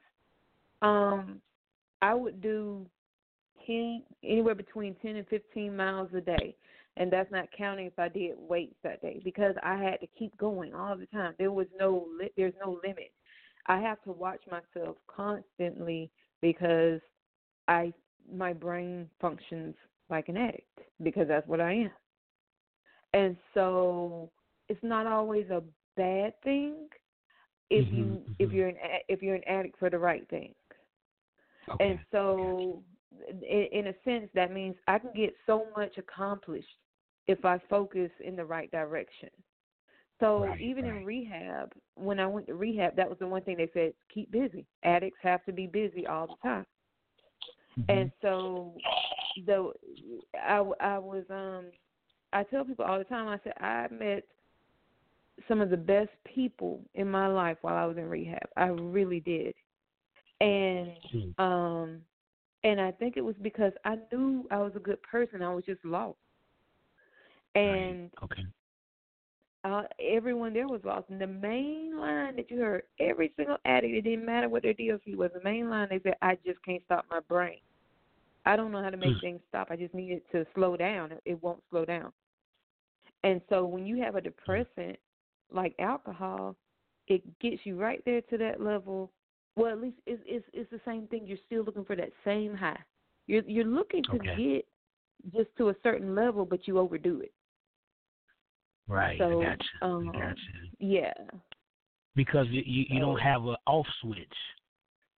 [0.82, 1.40] um,
[2.02, 2.86] I would do
[3.66, 6.54] ten anywhere between ten and fifteen miles a day,
[6.96, 10.36] and that's not counting if I did weights that day because I had to keep
[10.36, 11.34] going all the time.
[11.38, 13.12] There was no li- there's no limit.
[13.66, 17.00] I have to watch myself constantly because
[17.68, 17.92] I
[18.32, 19.74] my brain functions
[20.10, 21.90] like an addict because that's what I am.
[23.12, 24.30] And so
[24.68, 25.62] it's not always a
[25.96, 26.88] bad thing
[27.70, 28.54] if Mhm, you if mhm.
[28.54, 28.76] you're an
[29.08, 30.54] if you're an addict for the right thing.
[31.68, 31.84] Okay.
[31.84, 32.82] And so
[33.42, 36.68] in, in a sense that means I can get so much accomplished
[37.26, 39.30] if I focus in the right direction.
[40.20, 43.56] So Right, even in rehab, when I went to rehab, that was the one thing
[43.56, 44.66] they said: keep busy.
[44.84, 46.66] Addicts have to be busy all the time.
[47.78, 47.88] Mhm.
[47.88, 48.74] And so
[49.46, 49.72] the
[50.34, 51.66] I I was um
[52.32, 54.24] I tell people all the time I said I met
[55.48, 58.48] some of the best people in my life while I was in rehab.
[58.56, 59.54] I really did.
[60.40, 61.30] And Hmm.
[61.42, 62.00] um
[62.62, 65.42] and I think it was because I knew I was a good person.
[65.42, 66.18] I was just lost.
[67.54, 68.24] And Right.
[68.24, 68.44] okay.
[69.62, 71.10] Uh, everyone there was lost.
[71.10, 74.72] And the main line that you heard, every single addict, it didn't matter what their
[74.72, 77.58] DOC was, the main line they said, I just can't stop my brain.
[78.46, 79.20] I don't know how to make Mm.
[79.20, 79.68] things stop.
[79.70, 81.12] I just need it to slow down.
[81.26, 82.10] It won't slow down.
[83.22, 84.98] And so when you have a depressant
[85.52, 86.56] like alcohol,
[87.08, 89.10] it gets you right there to that level.
[89.56, 91.26] Well, at least it's it's, it's the same thing.
[91.26, 92.78] You're still looking for that same high.
[93.26, 94.36] You're you're looking to Okay.
[94.36, 94.66] get
[95.36, 97.32] just to a certain level, but you overdo it.
[98.90, 99.18] Right.
[99.18, 99.88] So, I got you.
[99.88, 100.68] um, I got you.
[100.78, 101.12] Yeah.
[102.16, 104.18] Because you you, you don't have an off switch.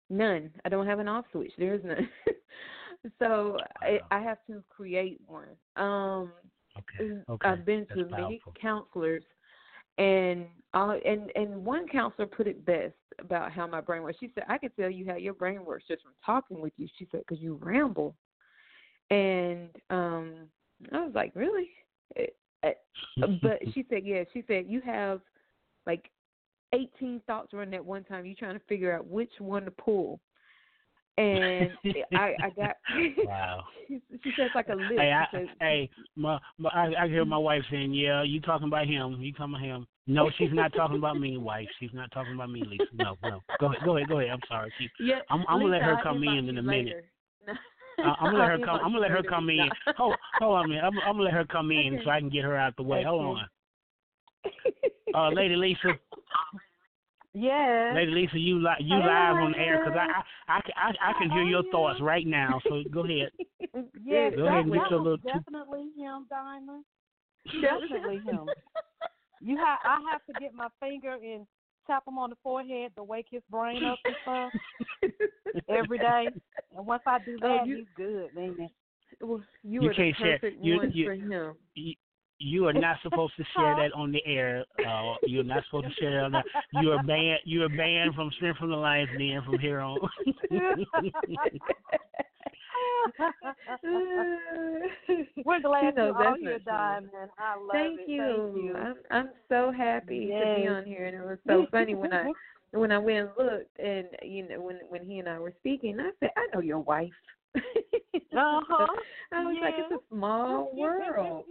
[0.09, 0.51] None.
[0.65, 1.53] I don't have an off switch.
[1.57, 2.09] There is none.
[3.19, 3.99] so I, Wow.
[4.11, 5.47] I have to create one.
[5.77, 6.31] Um,
[6.77, 7.11] Okay.
[7.29, 7.49] Okay.
[7.49, 9.23] I've been to many counselors,
[9.97, 14.17] and uh, and and one counselor put it best about how my brain works.
[14.19, 16.87] She said, "I can tell you how your brain works just from talking with you."
[16.97, 18.15] She said, "Because you ramble,"
[19.09, 20.47] and um,
[20.93, 21.69] I was like, "Really?"
[22.15, 22.27] Eh,
[22.63, 22.69] Uh,
[23.41, 25.21] but she said, "Yeah." She said, "You have
[25.85, 26.09] like
[26.73, 28.25] 18 thoughts running at one time.
[28.25, 30.19] You're trying to figure out which one to pull."
[31.17, 31.71] And
[32.15, 32.75] I, I got.
[33.25, 33.63] wow.
[33.87, 34.93] she, she said it's like a list.
[34.97, 38.39] Hey, I, she said, hey, my, my, I, I hear my wife saying, "Yeah, you
[38.41, 39.17] talking about him?
[39.19, 41.67] You talking about him?" No, she's not talking about me, wife.
[41.79, 42.83] She's not talking about me, Lisa.
[42.93, 43.39] No, no.
[43.59, 44.31] Go ahead, go ahead, go ahead.
[44.31, 44.73] I'm sorry.
[44.77, 47.05] Keep, Yeah, I'm- I'm gonna let her come in in a minute.
[48.03, 48.75] Uh, I'm gonna let her come.
[48.83, 49.69] I'm gonna let her come in.
[49.97, 50.83] Hold, hold on a minute.
[50.83, 53.03] I'm, I'm gonna let her come in so I can get her out the way.
[53.03, 53.49] Hold on,
[55.15, 55.97] uh, Lady Lisa.
[57.33, 57.93] Yes.
[57.95, 61.09] Lady Lisa, you li- you Hey, live on air because I, I, I, can- I,
[61.09, 62.61] I can hear your thoughts right now.
[62.67, 63.29] So go ahead.
[64.03, 66.83] Yes, Go ahead and get your little definitely him, Diamond.
[67.61, 68.49] Definitely him.
[69.39, 71.47] You have I have to get my finger and
[71.91, 75.11] tap him on the forehead to wake his brain up and stuff
[75.69, 76.27] every day.
[76.77, 78.69] And once I do Oh, that, you- he's good, man.
[79.19, 81.55] Well, you, You were can't the perfect you- one you- for him.
[82.41, 84.65] You, you are not supposed to share that on the air.
[84.85, 86.25] Uh, you're not supposed to share that.
[86.25, 86.41] On the,
[86.81, 87.39] you are banned.
[87.45, 89.99] You are banned from Strength from the Lions Den from here on.
[95.45, 96.59] We're glad She knows you're all that's here.
[96.59, 97.29] Diamond.
[97.37, 98.09] I love Thank it.
[98.09, 98.51] you.
[98.53, 98.75] Thank you.
[98.75, 102.31] I'm I'm so happy to be on here, and it was so funny when I
[102.71, 105.99] when I went and looked, and you know, when when he and I were speaking,
[105.99, 107.11] I said, "I know your wife."
[108.33, 108.87] Uh-huh.
[109.33, 111.43] I was like, "It's a small world."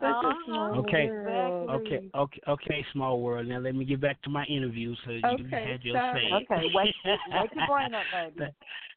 [0.00, 0.34] Such Uh-huh.
[0.46, 1.10] small Okay.
[1.24, 1.70] world.
[1.70, 3.46] Okay, okay, okay, small world.
[3.46, 6.24] Now let me get back to my interview so you can Okay, have your sorry.
[6.26, 6.46] say.
[6.52, 6.94] Okay, wake,
[7.32, 8.50] wake your brain up, baby.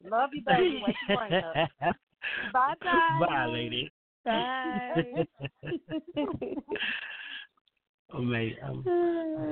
[0.04, 0.78] Love you, baby.
[0.82, 1.58] Wake your brain up.
[2.52, 3.26] Bye, bye.
[3.26, 3.90] Bye, lady.
[4.24, 5.26] Bye.
[8.16, 8.58] Amazing.
[8.62, 8.84] Um,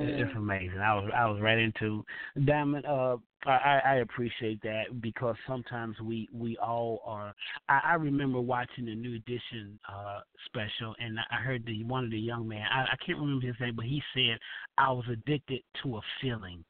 [0.01, 0.79] it's amazing.
[0.79, 2.05] I was I was right into
[2.45, 2.87] Diamond.
[2.87, 7.35] Uh, I I appreciate that because sometimes we we all are.
[7.69, 12.11] I, I remember watching the New Edition uh special, and I heard the one of
[12.11, 12.67] the young man.
[12.73, 14.39] I, I can't remember his name, but he said
[14.79, 16.65] I was addicted to a feeling.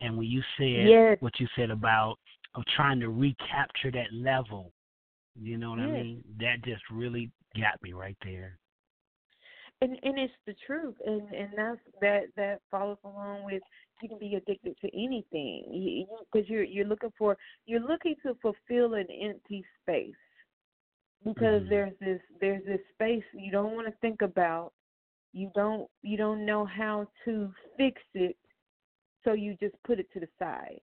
[0.00, 1.16] And when you said Yes.
[1.20, 2.18] what you said about
[2.54, 4.72] of trying to recapture that level,
[5.34, 6.22] you know what I mean?
[6.38, 8.58] That just really got me right there.
[9.80, 13.62] And and it's the truth and and that's that that follows along with
[14.02, 16.06] you can be addicted to anything.
[16.32, 17.36] Because you, are you're looking for
[17.66, 20.14] you're looking to fulfill an empty space
[21.24, 21.68] because Mhm.
[21.68, 24.72] there's this there's this space you don't want to think about.
[25.32, 28.36] You don't you don't know how to fix it
[29.24, 30.80] so you just put it to the side.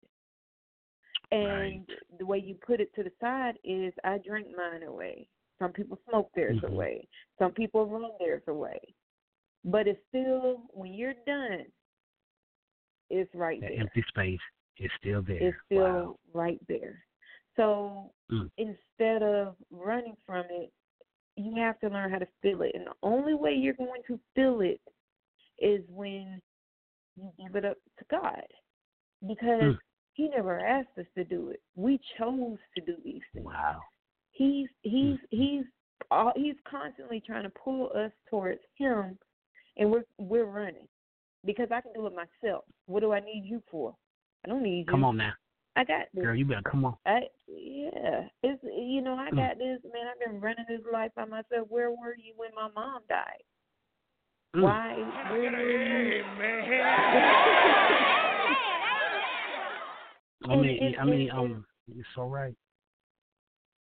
[1.32, 5.28] And the way you put it to the side is i drink mine away
[5.60, 6.70] some people smoke theirs Mhm.
[6.74, 7.08] away
[7.40, 8.80] some people run theirs away
[9.64, 11.66] but it's still when you're done
[13.10, 14.40] it's right That there empty space
[14.78, 15.38] is still there.
[15.42, 16.20] it's still wow.
[16.34, 17.06] right there.
[17.56, 18.52] So Mm.
[18.58, 20.74] instead of running from it,
[21.38, 22.74] you have to learn how to feel it.
[22.76, 24.82] And the only way you're going to feel it
[25.60, 26.42] is when
[27.16, 28.46] you give it up to God.
[29.26, 29.80] Because Mm.
[30.14, 31.62] He never asked us to do it.
[31.76, 33.46] We chose to do these things.
[33.46, 33.84] Wow.
[34.36, 35.64] He's he's he's
[36.12, 39.18] all, he's constantly trying to pull us towards him
[39.78, 40.88] and we're we're running.
[41.46, 42.66] Because I can do it myself.
[42.88, 43.96] What do I need you for?
[44.44, 44.86] I don't need you.
[44.92, 45.34] Come on now.
[45.76, 46.24] I got this.
[46.24, 46.96] Girl, you better come on.
[47.06, 49.36] I yeah, it's you know I Mm.
[49.38, 50.08] got this man.
[50.12, 51.68] I've been running this life by myself.
[51.70, 53.44] Where were you when my mom died?
[54.56, 54.64] Mm.
[54.64, 54.96] Why?
[55.32, 55.72] Where were
[56.12, 56.24] you?
[60.48, 61.66] I mean, I mean, and- um,
[61.98, 62.56] it's all right.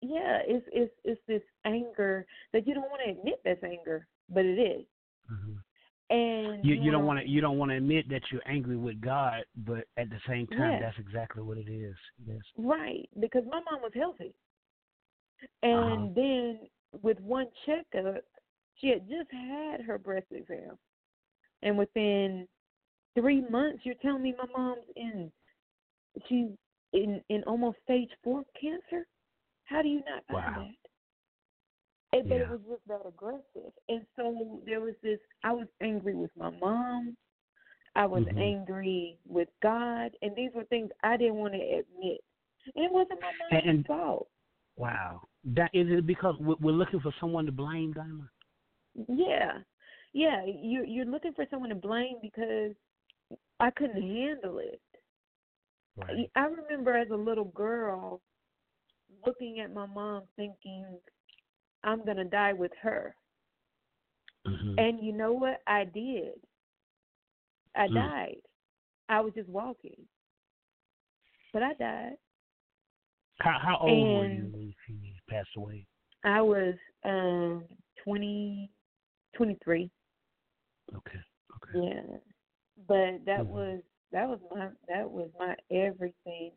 [0.07, 4.45] Yeah, it's it's it's this anger that you don't want to admit that's anger, but
[4.45, 4.85] it is.
[5.29, 5.55] hmm
[6.11, 9.45] And You you don't wanna- you don't want to admit that you're angry with God,
[9.57, 10.81] but at the same time, Yeah.
[10.81, 11.97] that's exactly what it is.
[12.27, 12.43] Yes.
[12.59, 14.35] Right, because my mom was healthy.
[15.62, 16.12] And Uh-huh.
[16.14, 16.71] then
[17.03, 18.25] with one checkup,
[18.75, 20.79] she had just had her breast exam.
[21.62, 22.47] And within
[23.14, 25.33] three months, you're telling me my mom's in,
[26.27, 26.51] she's
[26.93, 29.07] in, in almost stage four cancer?
[29.64, 30.68] How do you not Wow.
[30.68, 32.18] that?
[32.18, 32.37] And, Yeah.
[32.37, 33.72] it was just that aggressive.
[33.88, 37.16] And so there was this, I was angry with my mom.
[37.96, 38.38] I was Mhm.
[38.38, 40.16] angry with God.
[40.22, 42.24] And these were things I didn't want to admit.
[42.74, 44.29] And it wasn't my mom's And- fault.
[44.77, 45.29] Wow.
[45.44, 48.29] That is it because we're we're looking for someone to blame, Diamond.
[49.09, 49.62] Yeah,
[50.12, 50.44] yeah.
[50.44, 52.74] You're you're looking for someone to blame because
[53.61, 54.81] I couldn't handle it.
[55.96, 56.31] Right.
[56.35, 58.20] I remember as a little girl
[59.27, 61.00] looking at my mom, thinking,
[61.83, 63.14] "I'm gonna die with her."
[64.46, 65.62] hmm And you know what?
[65.66, 66.35] I did.
[67.77, 67.94] I Mm.
[67.94, 68.42] died.
[69.09, 70.09] I was just walking,
[71.53, 72.16] but I died.
[73.38, 75.87] How how old were you when she passed away?
[76.24, 76.74] I was
[77.05, 77.64] um
[78.03, 78.70] twenty,
[79.35, 79.90] twenty-three.
[80.94, 81.18] Okay.
[81.57, 81.79] Okay.
[81.87, 82.18] Yeah,
[82.88, 83.48] but that Mhm.
[83.48, 86.53] was that was my that was my everything,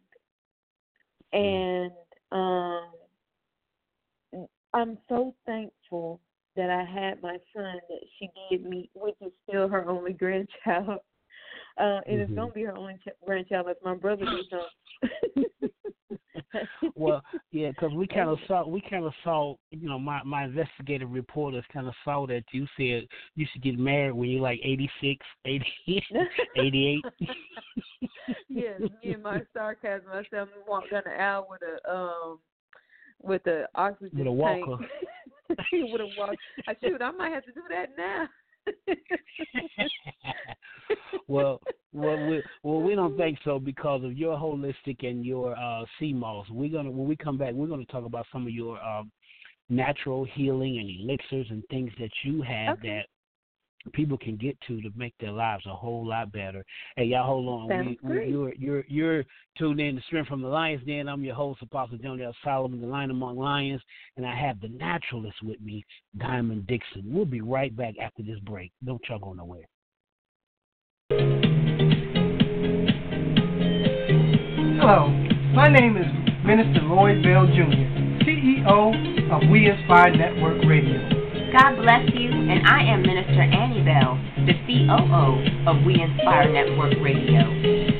[1.33, 1.87] Mm.
[1.87, 1.91] and
[2.31, 2.89] um,
[4.73, 6.19] I'm so thankful
[6.55, 10.99] that I had my son that she gave me, which is still her only grandchild.
[11.79, 12.35] Uh, and it's Mhm.
[12.35, 15.71] gonna be her only ch- grandchild if my brother becomes.
[16.95, 20.45] Well, yeah, because we kind of saw, we kind of saw, you know, my my
[20.45, 24.59] investigative reporters kind of saw that you said you should get married when you're like
[24.63, 25.65] 86, 80,
[26.57, 27.05] 88.
[28.49, 30.07] yes, me and my sarcasm.
[30.11, 32.39] I said I'm walk down the aisle with a um
[33.21, 34.77] with a oxygen With a walker.
[35.49, 36.35] with a walker.
[36.67, 38.27] I shoot, I might have to do that now.
[41.27, 41.61] well,
[41.93, 46.47] well, we well we don't think so because of your holistic and your uh moss.
[46.49, 49.11] We're gonna when we come back, we're gonna talk about some of your um
[49.69, 52.87] natural healing and elixirs and things that you have Okay.
[52.87, 53.05] that
[53.93, 56.63] people can get to to make their lives a whole lot better.
[56.95, 57.69] Hey, y'all, hold on.
[57.69, 59.23] Sounds we, we, you're you're you're
[59.57, 61.07] tuned in to Strength from the Lions Den.
[61.07, 62.35] I'm your host, Apostle John L.
[62.43, 63.81] Solomon, the Lion Among Lions,
[64.15, 65.85] and I have the naturalist with me,
[66.17, 67.03] Diamond Dixon.
[67.05, 68.71] We'll be right back after this break.
[68.85, 69.67] Don't y'all go nowhere.
[74.79, 75.09] Hello,
[75.53, 76.05] my name is
[76.45, 81.17] Minister Lloyd Bell Jr., CEO of We Inspire Network Radio.
[81.51, 84.15] God bless you, and I am Minister Annie Bell,
[84.47, 87.43] the COO of We Inspire Network Radio.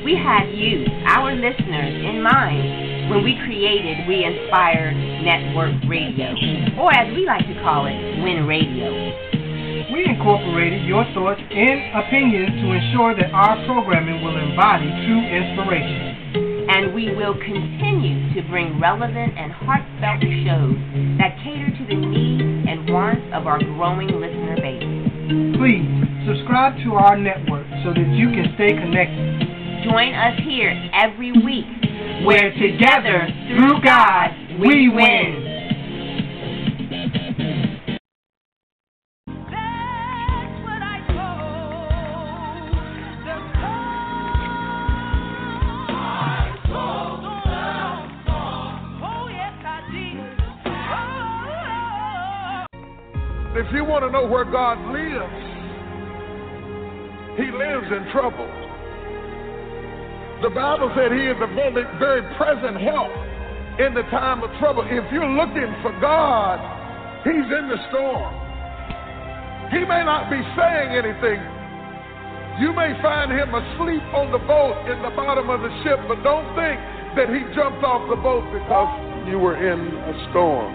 [0.00, 6.32] We had you, our listeners, in mind when we created We Inspire Network Radio,
[6.80, 8.88] or as we like to call it, WIN Radio.
[9.92, 16.72] We incorporated your thoughts and opinions to ensure that our programming will embody true inspiration.
[16.72, 20.76] And we will continue to bring relevant and heartfelt shows
[21.20, 22.47] that cater to the needs
[22.90, 24.84] wants of our growing listener base.
[25.56, 25.86] Please
[26.26, 29.84] subscribe to our network so that you can stay connected.
[29.84, 31.68] Join us here every week
[32.24, 35.47] where together, through God, we win.
[54.08, 55.40] To know where God lives,
[57.36, 58.48] He lives in trouble.
[60.40, 63.12] The Bible said He is very, very present help
[63.78, 64.82] in the time of trouble.
[64.88, 66.56] If you're looking for God,
[67.24, 68.32] He's in the storm.
[69.76, 71.40] He may not be saying anything.
[72.64, 76.24] You may find Him asleep on the boat in the bottom of the ship, but
[76.24, 76.80] don't think
[77.12, 78.88] that He jumped off the boat because
[79.28, 80.72] you were in a storm.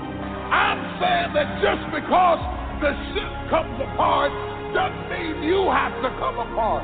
[0.53, 4.31] I'm saying that just because the ship comes apart
[4.73, 6.83] doesn't mean you have to come apart.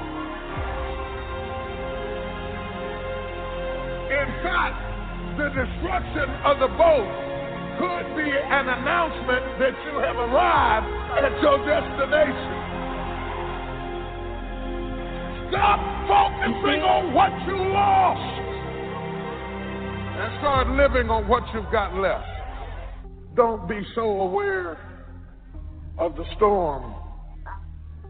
[4.10, 4.78] In fact,
[5.38, 7.10] the destruction of the boat
[7.80, 10.90] could be an announcement that you have arrived
[11.24, 12.52] at your destination.
[15.50, 18.50] Stop focusing on what you lost
[20.20, 22.28] and start living on what you've got left.
[23.36, 24.89] Don't be so aware
[26.00, 26.96] of the storm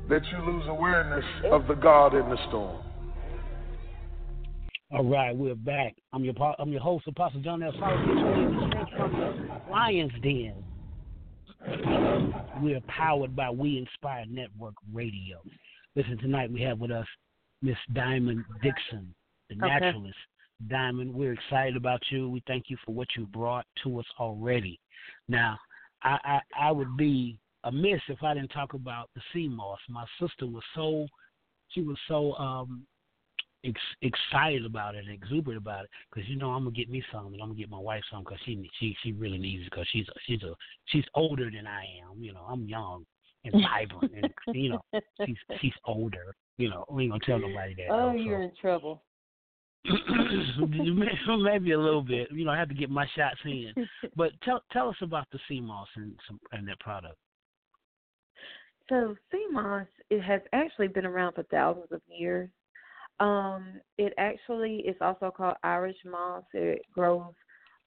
[0.08, 2.82] that you lose awareness of the God in the storm.
[4.92, 5.96] All right, we're back.
[6.14, 7.72] I'm your I'm your host, Apostle John L.
[7.80, 10.64] Solomon, from the Lions Den.
[12.64, 15.42] We are powered by We Inspire Network Radio.
[15.96, 17.06] Listen, tonight we have with us
[17.62, 19.14] Miss Diamond Dixon,
[19.50, 19.68] the Okay.
[19.68, 20.18] naturalist.
[20.68, 22.30] Diamond, we're excited about you.
[22.30, 24.80] We thank you for what you brought to us already.
[25.28, 25.58] Now,
[26.04, 29.80] I, I, I would be amiss if I didn't talk about the sea moss.
[29.90, 31.08] My sister was so
[31.70, 32.86] she was so um
[33.64, 37.04] ex- excited about it and exuberant about it because you know I'm gonna get me
[37.12, 39.72] some and I'm gonna get my wife some because she she she really needs it
[39.72, 40.54] because she's a, she's a
[40.88, 42.22] she's older than I am.
[42.22, 43.06] You know I'm young
[43.46, 46.36] and vibrant and you know she's she's older.
[46.58, 47.88] You know we ain't gonna tell nobody that.
[47.90, 49.02] Oh, though, you're in trouble.
[49.86, 50.66] so.
[51.38, 52.30] maybe a little bit.
[52.32, 53.74] You know I have to get my shots in.
[54.16, 57.16] But tell tell us about the sea moss and some and that product.
[58.90, 62.50] So sea moss, it has actually been around for thousands of years.
[63.20, 66.44] Um, it actually is also called Irish moss.
[66.54, 67.34] It grows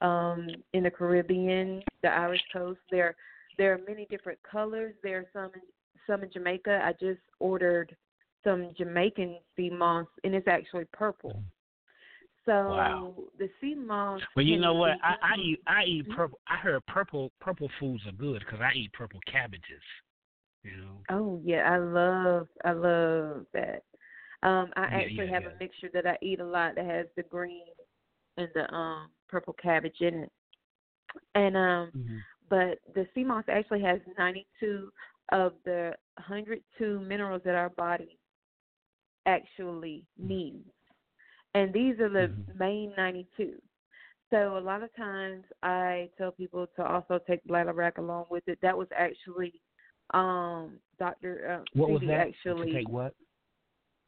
[0.01, 2.79] um, in the Caribbean, the Irish coast.
[2.89, 3.15] There,
[3.57, 4.93] there are many different colors.
[5.03, 5.61] There are some, in,
[6.07, 6.81] some in Jamaica.
[6.83, 7.95] I just ordered
[8.43, 11.43] some Jamaican sea moss, and it's actually purple.
[12.45, 13.15] So Wow.
[13.39, 14.21] the sea moss.
[14.35, 14.97] Well, you know what?
[15.01, 16.39] I, I eat I eat purple.
[16.47, 19.81] I heard purple purple foods are good because I eat purple cabbages.
[20.63, 21.05] You know.
[21.09, 23.83] Oh yeah, I love I love that.
[24.43, 25.47] Um I Yeah, actually yeah, have yeah.
[25.47, 27.65] a mixture that I eat a lot that has the green
[28.37, 30.31] and the um purple cabbage in it.
[31.35, 32.23] And um Mhm.
[32.49, 34.91] but the sea moss actually has 92
[35.31, 38.17] of the 102 minerals that our body
[39.25, 40.69] actually needs.
[41.53, 42.45] And these are the Mhm.
[42.57, 43.59] main 92.
[44.29, 48.59] So a lot of times I tell people to also take bladderwrack along with it.
[48.61, 49.61] That was actually
[50.13, 51.61] um Dr.
[51.61, 52.27] Uh, What was that?
[52.27, 53.15] actually take what?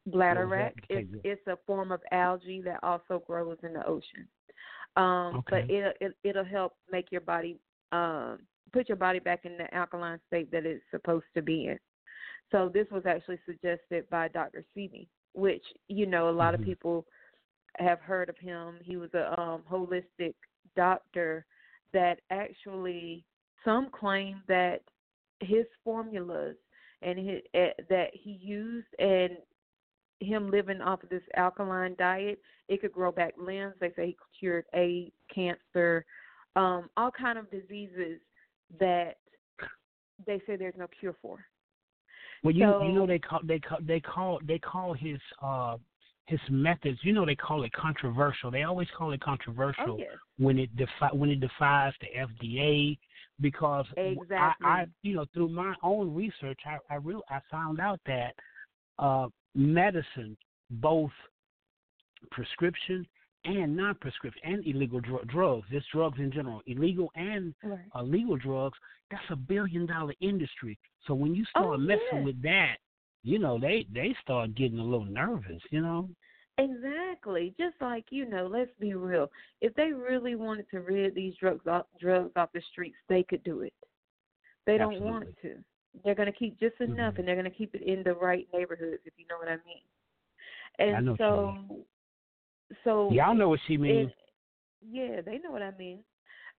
[0.07, 0.75] bladder What rack.
[0.89, 4.27] It's it's a form of algae that also grows in the ocean.
[4.95, 5.73] Um, but Okay.
[5.73, 7.57] it it it'll help make your body
[7.91, 8.39] um
[8.71, 11.79] put your body back in the alkaline state that it's supposed to be in.
[12.51, 14.63] So this was actually suggested by Dr.
[14.75, 16.59] Sebi, which you know a lot Mhm.
[16.59, 17.05] of people
[17.79, 18.79] have heard of him.
[18.81, 20.35] He was a um, holistic
[20.75, 21.45] doctor
[21.93, 23.25] that actually
[23.63, 24.81] some claim that
[25.39, 26.55] his formulas
[27.01, 29.31] and his, uh, that he used and
[30.19, 33.73] him living off of this alkaline diet, it could grow back limbs.
[33.79, 36.05] They say he cured AIDS, cancer,
[36.55, 38.19] um, all kind of diseases
[38.79, 39.17] that
[40.25, 41.39] they say there's no cure for.
[42.43, 45.77] Well, you you know they call they call they call they call his uh
[46.27, 48.49] his methods, you know, they call it controversial.
[48.49, 50.15] They always call it controversial Oh, yes.
[50.37, 52.97] when it defi- when it defies the FDA
[53.41, 54.65] because Exactly.
[54.65, 58.33] I, I you know through my own research I I real I found out that
[58.99, 60.37] uh medicine
[60.69, 61.11] both
[62.31, 63.05] prescription
[63.45, 67.79] and non-prescription and illegal dr- drugs just drugs in general illegal and Right.
[67.93, 68.77] uh, legal drugs
[69.11, 72.23] that's a billion dollar industry so when you Oh, start messing yeah.
[72.23, 72.77] with that
[73.23, 76.09] you know they they start getting a little nervous you know
[76.57, 77.53] Exactly.
[77.57, 79.29] Just like, you know, let's be real.
[79.61, 83.43] If they really wanted to rid these drugs off drugs off the streets, they could
[83.43, 83.73] do it.
[84.65, 85.55] They don't want to.
[86.03, 87.19] They're gonna keep just enough Mhm.
[87.19, 89.83] and they're gonna keep it in the right neighborhoods, if you know what I mean.
[90.79, 91.85] And I know what you so
[92.83, 94.11] so y'all know what she means
[94.81, 96.03] yeah, they know what I mean.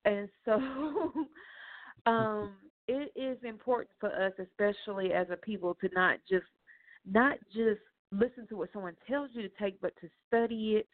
[0.04, 0.54] And so
[2.06, 2.50] um
[2.88, 6.46] it is important for us especially as a people to not just
[7.04, 7.80] not just
[8.12, 10.88] listen to what someone tells you to take but to study it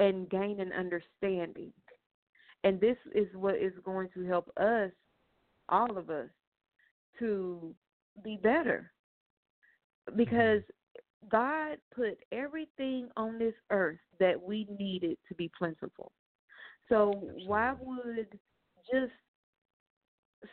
[0.00, 1.72] and gain an understanding.
[2.64, 4.90] And this is what is going to help us
[5.68, 6.28] all of us
[7.18, 7.74] to
[8.22, 8.90] be better.
[10.16, 10.62] Because
[11.30, 16.12] God put everything on this earth that we needed to be plentiful.
[16.88, 17.12] So
[17.46, 18.28] why would
[18.92, 19.12] just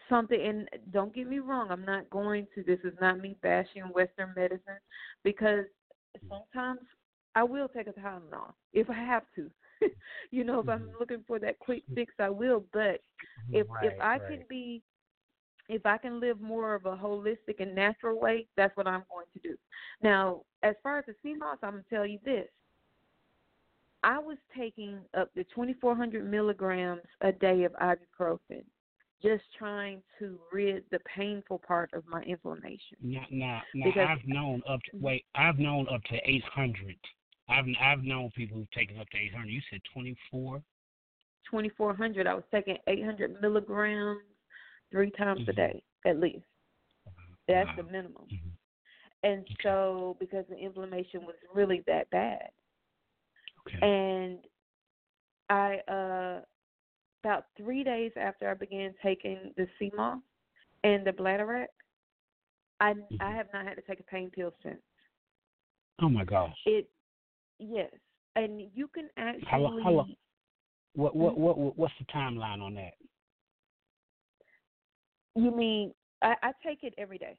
[0.08, 3.84] something and don't get me wrong, I'm not going to this is not me bashing
[3.84, 4.80] Western medicine
[5.24, 5.66] because
[6.30, 6.82] sometimes
[7.36, 9.50] I will take a Tylenol if I have to.
[10.32, 10.98] you know, if I'm mm-hmm.
[11.00, 11.96] looking for that quick mm-hmm.
[11.96, 12.66] fix I will.
[12.74, 13.02] But
[13.52, 14.82] if if I Right, can be
[15.70, 19.26] if I can live more of a holistic and natural way, that's what I'm going
[19.34, 19.56] to do.
[20.04, 22.48] Now, as far as the moss, I'm gonna tell you this.
[24.04, 28.64] I was taking up to 2,400 milligrams a day of ibuprofen,
[29.22, 32.98] just trying to rid the painful part of my inflammation.
[33.02, 35.26] Now, now, now Because- I've known up to wait.
[35.36, 36.98] I've known up to eight hundred.
[37.50, 39.50] I've I've known people who've taken up to eight hundred.
[39.52, 40.64] You said twenty four.
[41.50, 42.28] 2,400.
[42.28, 44.22] I was taking 800 milligrams
[44.90, 45.56] three times a Mhm.
[45.56, 46.46] day at least.
[47.48, 47.90] That's the Wow.
[47.92, 48.28] minimum.
[48.30, 48.52] Mhm.
[49.24, 52.52] And so, because the inflammation was really that bad,
[53.68, 53.80] Okay.
[53.82, 54.48] and
[55.50, 56.46] I uh
[57.24, 60.20] about three days after I began taking the sea moss
[60.84, 61.68] and the bladderwrack,
[62.80, 63.16] I Mm-hmm.
[63.20, 64.82] I have not had to take a pain pill since.
[66.02, 66.58] oh my gosh.
[66.66, 66.90] It
[67.60, 67.92] yes,
[68.36, 70.08] and you can actually How how lo-
[70.94, 72.94] What what what what- what's the timeline on that?
[75.36, 77.38] You mean I, I take it every day,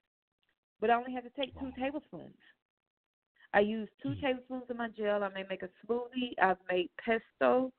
[0.80, 2.36] but I only have to take two tablespoons.
[3.54, 4.20] I use 2 Mhm.
[4.22, 5.22] tablespoons of my gel.
[5.22, 6.32] I may make a smoothie.
[6.40, 7.70] I've made pesto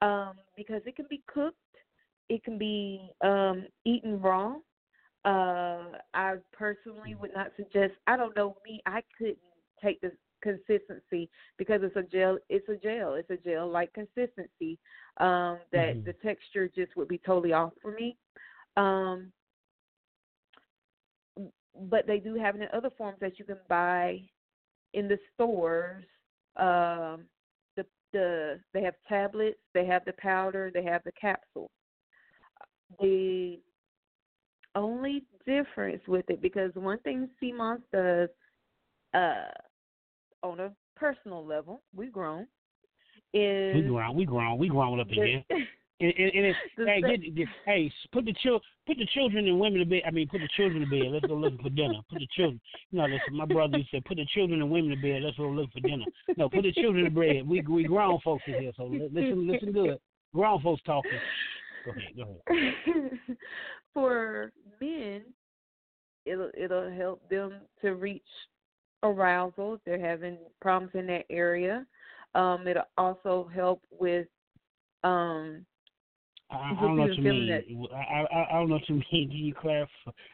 [0.00, 1.56] um, because it can be cooked.
[2.28, 4.54] It can be um, eaten raw.
[5.24, 7.94] Uh, I personally would not suggest.
[8.06, 8.80] I don't know me.
[8.86, 9.38] I couldn't
[9.82, 11.28] take the consistency
[11.58, 12.38] because it's a gel.
[12.48, 13.14] It's a gel.
[13.14, 14.78] It's a gel like consistency.
[15.18, 16.04] Um, that Mhm.
[16.04, 18.16] the texture just would be totally off for me.
[18.76, 19.32] Um,
[21.88, 24.20] but they do have it in other forms that you can buy
[24.92, 26.04] in the stores.
[26.56, 27.24] Um,
[28.14, 31.70] the the they have tablets, they have the powder, they have the capsule.
[33.00, 33.58] The
[34.74, 38.28] only difference with it because one thing sea moss does
[39.12, 39.50] uh
[40.42, 42.46] on a personal level, we've grown,
[43.32, 45.44] is We grown, we grown, we grown up in the- here.
[46.04, 49.58] And, and, and it, hey, get, get, hey, put the chil, put the children and
[49.58, 50.02] women to bed.
[50.06, 51.10] I mean, put the children to bed.
[51.12, 52.00] Let's go looking for dinner.
[52.10, 52.60] Put the children.
[52.90, 55.22] You know, listen, my brother used to say, put the children and women to bed.
[55.22, 56.04] Let's go look for dinner.
[56.36, 57.48] No, put the children to bed.
[57.48, 59.98] We we grown folks in here, so listen, listen good.
[60.34, 61.10] Grown folks talking.
[61.84, 63.36] Go ahead, go ahead.
[63.94, 65.22] for men,
[66.26, 68.22] it'll it'll help them to reach
[69.02, 71.86] arousal if they're having problems in that area.
[72.34, 74.26] Um, it'll also help with
[75.04, 75.64] um
[76.54, 77.88] I, I don't know what you mean.
[77.92, 79.04] I, I I don't know what you mean.
[79.10, 79.90] Can you clarify?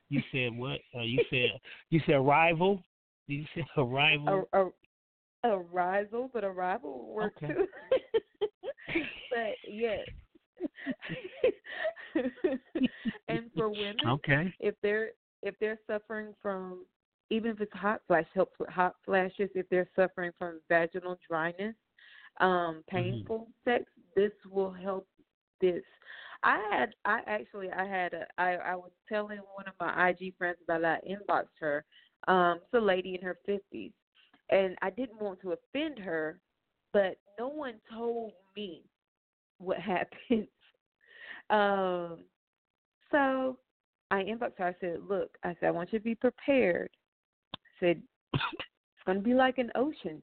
[0.08, 0.80] You said what?
[0.94, 1.50] Uh, you said
[1.90, 2.82] you said arrival.
[3.28, 4.46] Did you say arrival?
[4.52, 4.70] a, a
[5.44, 7.54] arousal, but arrival will work Okay.
[7.54, 7.66] too.
[9.30, 10.06] but yes.
[13.28, 14.52] and for women, Okay.
[14.60, 15.10] if they're
[15.42, 16.84] if they're suffering from
[17.30, 21.74] even if it's hot flash helps with hot flashes if they're suffering from vaginal dryness
[22.40, 23.84] um painful sex
[24.16, 25.06] this will help
[25.60, 25.82] this
[26.42, 30.34] i had i actually i had a i i was telling one of my ig
[30.36, 30.86] friends about it.
[30.86, 31.84] i inboxed her
[32.28, 33.92] um it's a lady in her fifties
[34.50, 36.40] and i didn't want to offend her
[36.92, 38.82] but no one told me
[39.58, 40.48] what happened.
[41.50, 42.18] um
[43.10, 43.56] so
[44.10, 44.66] I inboxed her.
[44.66, 46.90] I said, "Look, I said I want you to be prepared."
[47.54, 48.02] I said,
[48.34, 50.22] "It's going to be like an ocean.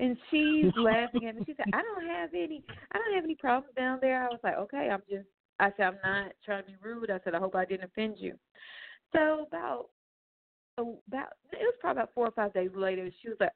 [0.00, 1.42] And she's laughing at me.
[1.46, 4.22] She said, I don't have any I don't have any problems down there.
[4.24, 5.26] I was like, Okay, I'm just
[5.58, 7.10] I said, I'm not trying to be rude.
[7.10, 8.34] I said, I hope I didn't offend you.
[9.12, 9.88] So about
[10.78, 13.52] about it was probably about four or five days later, she was like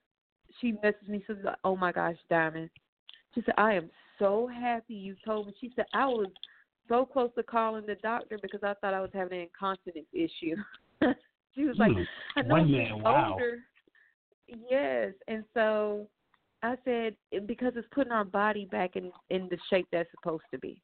[0.61, 2.71] she messaged me, she was like, Oh my gosh, Diamond.
[3.35, 5.55] She said, I am so happy you told me.
[5.61, 6.29] She said, I was
[6.89, 10.57] so close to calling the doctor because I thought I was having an incontinence issue.
[11.55, 12.03] she was like, Hmm.
[12.37, 13.33] I know One she's man, wow.
[13.33, 13.59] older.
[14.71, 16.07] Yes, and so
[16.65, 20.59] I said because it's putting our body back in in the shape that's supposed to
[20.59, 20.81] be.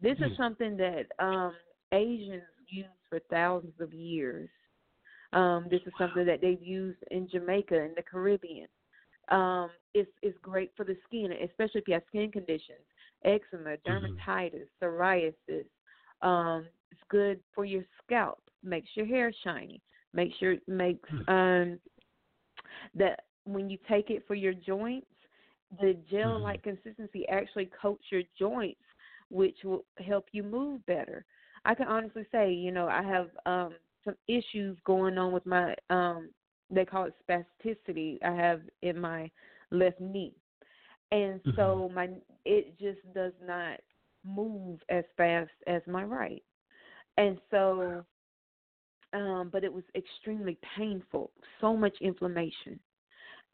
[0.00, 0.34] This is Hmm.
[0.36, 1.54] something that um
[1.92, 4.48] Asians use for thousands of years.
[5.32, 8.68] Um, this is something that they've used in Jamaica and the Caribbean.
[9.28, 12.84] Um, it's it's great for the skin, especially if you have skin conditions,
[13.24, 15.66] eczema, dermatitis, psoriasis.
[16.22, 19.82] Um, it's good for your scalp, makes your hair shiny,
[20.12, 21.80] makes your makes um
[22.94, 25.08] that when you take it for your joints,
[25.80, 28.80] the gel like consistency actually coats your joints,
[29.30, 31.24] which will help you move better.
[31.64, 33.74] I can honestly say, you know, I have um
[34.04, 36.30] some issues going on with my um
[36.70, 39.30] they call it spasticity I have in my
[39.70, 40.34] left knee.
[41.12, 42.08] And so my
[42.44, 43.80] it just does not
[44.24, 46.42] move as fast as my right.
[47.16, 48.04] And so
[49.12, 51.30] um but it was extremely painful,
[51.60, 52.78] so much inflammation.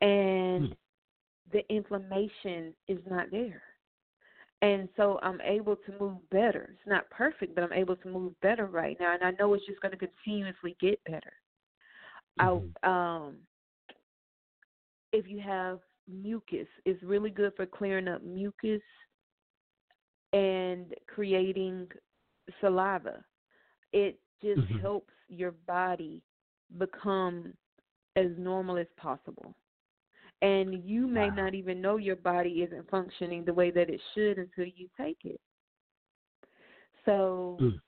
[0.02, 0.76] And
[1.52, 3.62] the inflammation is not there.
[4.62, 6.70] And so I'm able to move better.
[6.72, 9.66] It's not perfect, but I'm able to move better right now, and I know it's
[9.66, 11.32] just going to continuously get better.
[12.38, 13.36] I um,
[15.12, 18.82] if you have mucus, it's really good for clearing up mucus
[20.32, 21.88] and creating
[22.60, 23.24] saliva.
[23.92, 24.80] It just Mhm.
[24.80, 26.22] helps your body
[26.78, 27.56] become
[28.16, 29.54] as normal as possible.
[30.42, 31.36] And you may Wow.
[31.36, 35.18] not even know your body isn't functioning the way that it should until you take
[35.24, 35.40] it.
[37.06, 37.80] So Mm.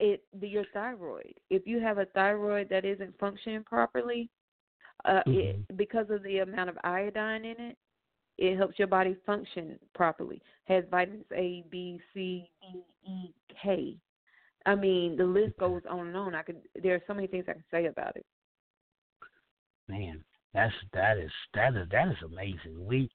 [0.00, 1.34] it the, your thyroid.
[1.50, 4.30] If you have a thyroid that isn't functioning properly,
[5.04, 7.76] uh, it because of the amount of iodine in it,
[8.38, 10.40] it helps your body function properly.
[10.66, 13.96] Has vitamins A, B, C, D, E, K.
[14.66, 16.34] I mean, the list goes on and on.
[16.34, 18.26] I could there are so many things I can say about it.
[19.88, 20.24] Man,
[20.54, 22.86] that's that is that is that is amazing.
[22.86, 23.10] We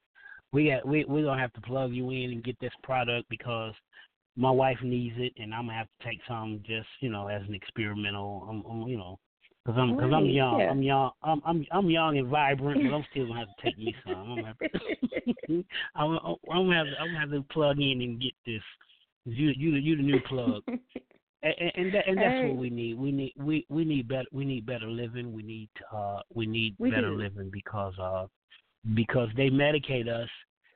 [0.51, 3.73] we got we we're gonna have to plug you in and get this product because
[4.35, 7.41] my wife needs it, and I'm gonna have to take some just you know as
[7.47, 8.47] an experimental.
[8.49, 9.17] I'm, I'm you know
[9.65, 10.59] because I'm because I'm young.
[10.59, 10.69] yeah.
[10.69, 11.11] I'm young.
[11.23, 14.13] I'm I'm I'm young and vibrant, but I'm still gonna have to take me some.
[14.13, 15.47] I'm gonna have to,
[15.95, 16.37] I'm, I'm
[16.67, 18.61] gonna have to, I'm gonna have to plug in and get this.
[19.25, 20.63] You you you the new plug.
[21.41, 22.47] And, and, and, that, and that's Hey.
[22.47, 22.97] what we need.
[22.97, 25.31] We need we we need better we need better living.
[25.31, 27.17] We need uh we need We better do.
[27.17, 28.27] living because uh
[28.93, 30.29] because they medicate us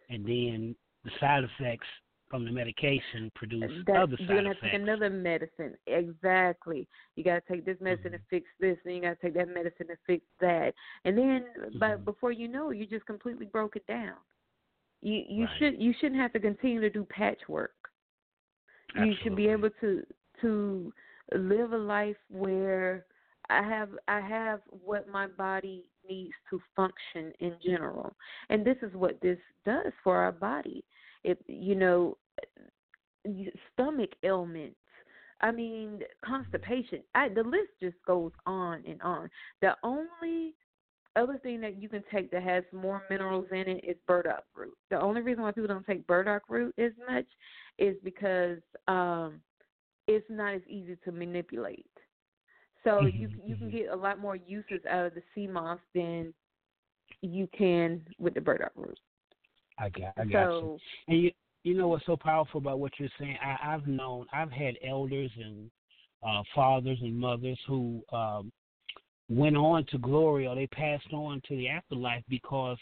[0.09, 1.87] and then the side effects
[2.29, 5.75] from the medication produce That, other you're side gonna have to take another medicine.
[5.85, 6.87] Exactly.
[7.15, 8.15] You gotta take this medicine Mm-hmm.
[8.15, 10.73] to fix this, and you gotta take that medicine to fix that,
[11.05, 11.77] and then Mm-hmm.
[11.77, 14.15] but before you know, you just completely broke it down.
[15.01, 15.57] You you Right.
[15.59, 17.73] should you shouldn't have to continue to do patchwork.
[18.95, 19.09] Absolutely.
[19.09, 20.03] You should be able to
[20.43, 20.93] to
[21.33, 23.05] live a life where
[23.49, 28.15] I have I have what my body needs to function in general.
[28.49, 30.83] And this is what this does for our body.
[31.23, 32.17] If you know
[33.73, 34.75] stomach ailments,
[35.41, 37.01] I mean constipation.
[37.15, 39.29] I the list just goes on and on.
[39.61, 40.53] The only
[41.15, 44.73] other thing that you can take that has more minerals in it is burdock root.
[44.89, 47.27] The only reason why people don't take burdock root as much
[47.77, 49.41] is because um
[50.07, 51.85] it's not as easy to manipulate.
[52.83, 53.71] So you Mhm, you can mhm.
[53.71, 56.33] get a lot more uses out of the sea moss than
[57.21, 58.99] you can with the burdock root.
[59.77, 60.69] I got I got you.
[60.69, 61.31] So And you
[61.63, 63.37] you know what's so powerful about what you're saying?
[63.41, 65.71] I, I've known I've had elders and
[66.25, 68.51] uh fathers and mothers who um
[69.29, 72.77] went on to glory or they passed on to the afterlife because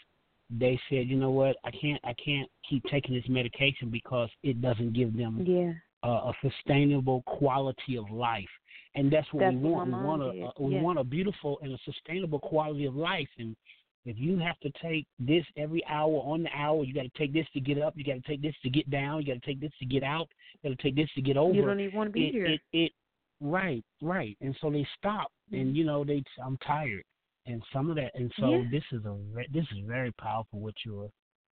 [0.50, 4.60] they said, you know what, I can't I can't keep taking this medication because it
[4.60, 5.72] doesn't give them yeah,
[6.04, 8.48] uh, a sustainable quality of life,
[8.94, 9.88] and that's what That's we want.
[9.88, 10.82] We want a, a we yeah.
[10.82, 13.28] want a beautiful and a sustainable quality of life.
[13.38, 13.56] And
[14.04, 17.32] if you have to take this every hour on the hour, you got to take
[17.32, 17.94] this to get up.
[17.96, 19.22] You got to take this to get down.
[19.22, 20.28] You got to take this to get out.
[20.62, 21.54] You got to take this to get over.
[21.54, 22.46] you don't even want to be it, here.
[22.46, 22.92] It, it
[23.40, 27.04] right right, and so they stop, and you know they I'm tired,
[27.46, 28.68] and some of that, and so Yeah.
[28.70, 29.16] this is a
[29.52, 31.10] this is very powerful what you're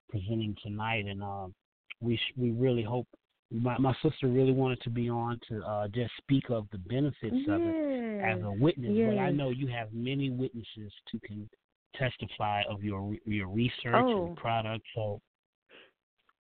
[0.09, 1.55] presenting tonight, and um,
[2.01, 3.07] we we really hope
[3.51, 7.37] my my sister really wanted to be on to uh just speak of the benefits
[7.49, 7.77] of it
[8.23, 11.49] as a witness but i know you have many witnesses to can
[11.95, 14.27] testify of your your research Oh.
[14.27, 14.85] and product.
[14.95, 15.21] So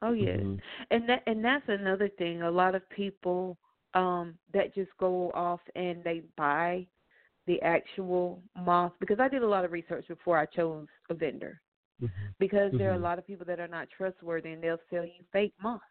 [0.02, 0.38] Oh yes.
[0.38, 0.60] mhm.
[0.90, 2.42] And that and that's another thing.
[2.42, 3.58] A lot of people
[3.94, 6.86] um that just go off and they buy
[7.46, 11.60] the actual moth because I did a lot of research before I chose a vendor.
[12.00, 12.08] Mhm.
[12.38, 13.02] Because there are a Mhm.
[13.02, 15.84] lot of people that are not trustworthy and they'll sell you fake moths.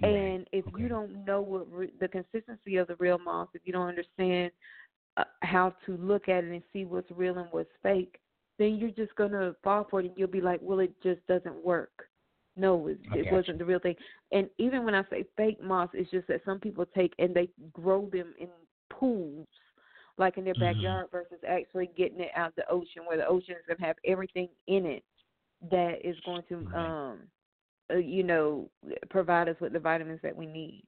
[0.00, 0.34] Right.
[0.34, 0.74] And if Okay.
[0.74, 4.50] you don't know what re- the consistency of the real moss, if you don't understand
[5.16, 8.18] uh, how to look at it and see what's real and what's fake,
[8.58, 11.64] then you're just gonna fall for it and you'll be like, well, it just doesn't
[11.64, 12.08] work.
[12.56, 13.96] No, it, it wasn't the real thing.
[14.32, 17.48] And even when I say fake moss, it's just that some people take and they
[17.72, 18.48] grow them in
[18.90, 19.46] pools,
[20.16, 20.58] like in their Mhm.
[20.60, 23.96] backyard, versus actually getting it out of the ocean, where the ocean is gonna have
[24.04, 25.04] everything in it
[25.70, 26.96] that is going to, Right.
[27.02, 27.20] um,
[27.96, 28.68] you know,
[29.10, 30.84] provide us with the vitamins that we need.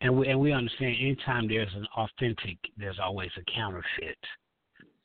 [0.00, 4.18] And we and we understand anytime there's an authentic, there's always a counterfeit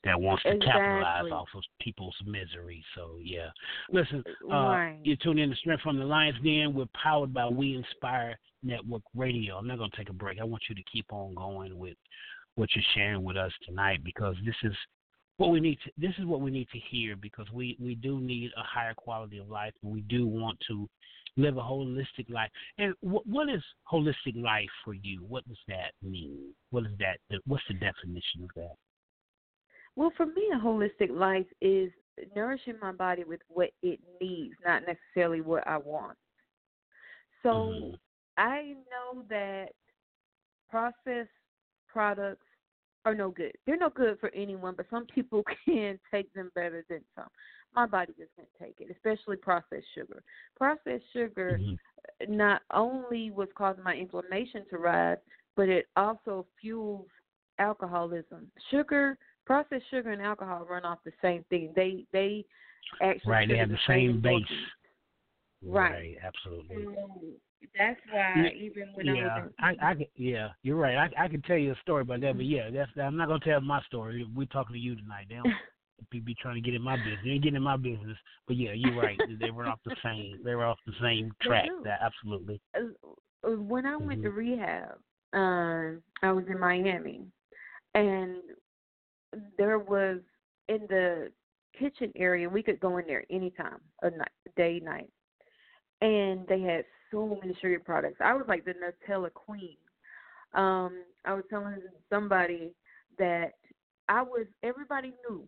[0.03, 2.83] that wants to capitalize off of people's misery.
[2.95, 3.49] So yeah.
[3.91, 4.99] Listen, uh, Right.
[5.03, 6.73] you tune in to Strength from the Lions Den.
[6.73, 9.57] We're powered by We Inspire Network Radio.
[9.57, 10.39] I'm not gonna take a break.
[10.39, 11.97] I want you to keep on going with
[12.55, 14.75] what you're sharing with us tonight because this is
[15.37, 18.19] what we need to this is what we need to hear because we we do
[18.19, 19.73] need a higher quality of life.
[19.83, 20.87] And we do want to
[21.37, 22.49] live a holistic life.
[22.77, 25.23] And what what is holistic life for you?
[25.27, 26.53] What does that mean?
[26.71, 28.75] What is that what's the definition of that?
[29.95, 31.91] Well, for me, a holistic life is
[32.35, 36.17] nourishing my body with what it needs, not necessarily what I want.
[37.43, 37.99] So Mhm.
[38.37, 39.73] I know that
[40.69, 41.29] processed
[41.87, 42.46] products
[43.07, 43.53] are no good.
[43.65, 47.29] They're no good for anyone, but some people can take them better than some.
[47.73, 50.21] My body just can't take it, especially processed sugar.
[50.57, 51.77] Processed sugar Mhm.
[52.27, 55.19] not only was causing my inflammation to rise,
[55.55, 57.07] but it also fuels
[57.59, 58.51] alcoholism.
[58.71, 61.71] Sugar, processed sugar, and alcohol run off the same thing.
[61.75, 62.45] They they
[63.01, 64.43] actually right they have the same base
[65.63, 66.17] right, Right.
[66.21, 67.39] absolutely So
[67.77, 70.95] that's why even when I yeah, was I, I, can- yeah, you're right.
[70.97, 72.91] I, I can tell you a story about that, but yeah, that's.
[73.01, 74.27] I'm not gonna tell my story.
[74.35, 75.27] We're talking to you tonight.
[75.29, 75.53] They don't
[76.11, 77.19] be, be trying to get in my business.
[77.23, 78.17] They ain't getting in my business.
[78.47, 79.19] But yeah, you're right.
[79.39, 80.39] they were off the same.
[80.43, 81.69] They were off the same track.
[81.83, 82.61] That absolutely.
[82.75, 84.35] uh, when I went to Mhm.
[84.35, 84.99] rehab,
[85.33, 87.25] um, I was in Miami,
[87.93, 88.37] and
[89.57, 90.19] there was
[90.69, 91.31] in the
[91.77, 92.49] kitchen area.
[92.49, 95.09] We could go in there anytime, a night, day, night,
[96.01, 98.17] and they had so many sugar products.
[98.23, 99.77] I was like the Nutella queen.
[100.53, 101.75] Um, I was telling
[102.09, 102.71] somebody
[103.19, 103.53] that
[104.09, 104.45] I was.
[104.63, 105.43] Everybody knew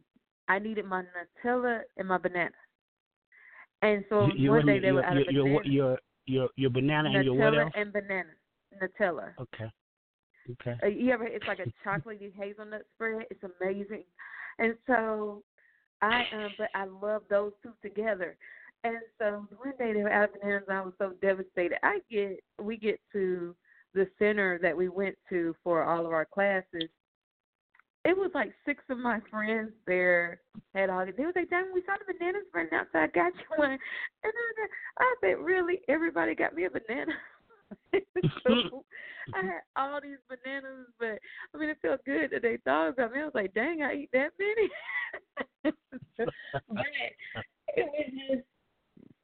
[0.48, 2.52] I needed my Nutella and my banana.
[3.82, 5.70] And so You- one day they were out of your, banana.
[5.70, 7.74] your, your, your banana and your what Nutella else?
[7.76, 8.30] and banana.
[8.82, 9.34] Nutella.
[9.40, 9.72] Okay.
[10.52, 10.78] Okay.
[10.84, 11.26] Uh, you ever?
[11.28, 13.26] It's like a chocolatey hazelnut spread.
[13.30, 14.04] It's amazing.
[14.58, 15.44] And so
[16.02, 18.36] I, um, but I love those two together.
[18.84, 20.68] And so one day they were out of bananas.
[20.70, 21.78] I was so devastated.
[21.84, 23.56] I get, we get to
[23.94, 26.90] the center that we went to for all of our classes.
[28.06, 30.40] It was like six of my friends there
[30.74, 31.06] had all.
[31.06, 33.04] They was like, "Damn, we saw the bananas running outside.
[33.04, 33.80] I got you one." And
[34.24, 35.82] I, I said, "Really?
[35.90, 37.12] Everybody got me a banana."
[38.48, 38.86] so
[39.36, 41.20] I had all these bananas, but
[41.54, 43.20] I mean, it felt good that they thought about me.
[43.20, 44.70] I was like, "Dang, I eat that many."
[46.70, 46.86] but
[47.76, 48.48] it was just,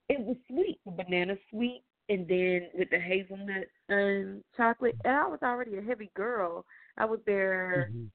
[0.10, 0.80] it was sweet.
[0.86, 4.98] The banana sweet, and then with the hazelnut and chocolate.
[5.04, 6.66] And I was already a heavy girl.
[6.98, 7.92] I was there.
[7.92, 8.10] Mhm.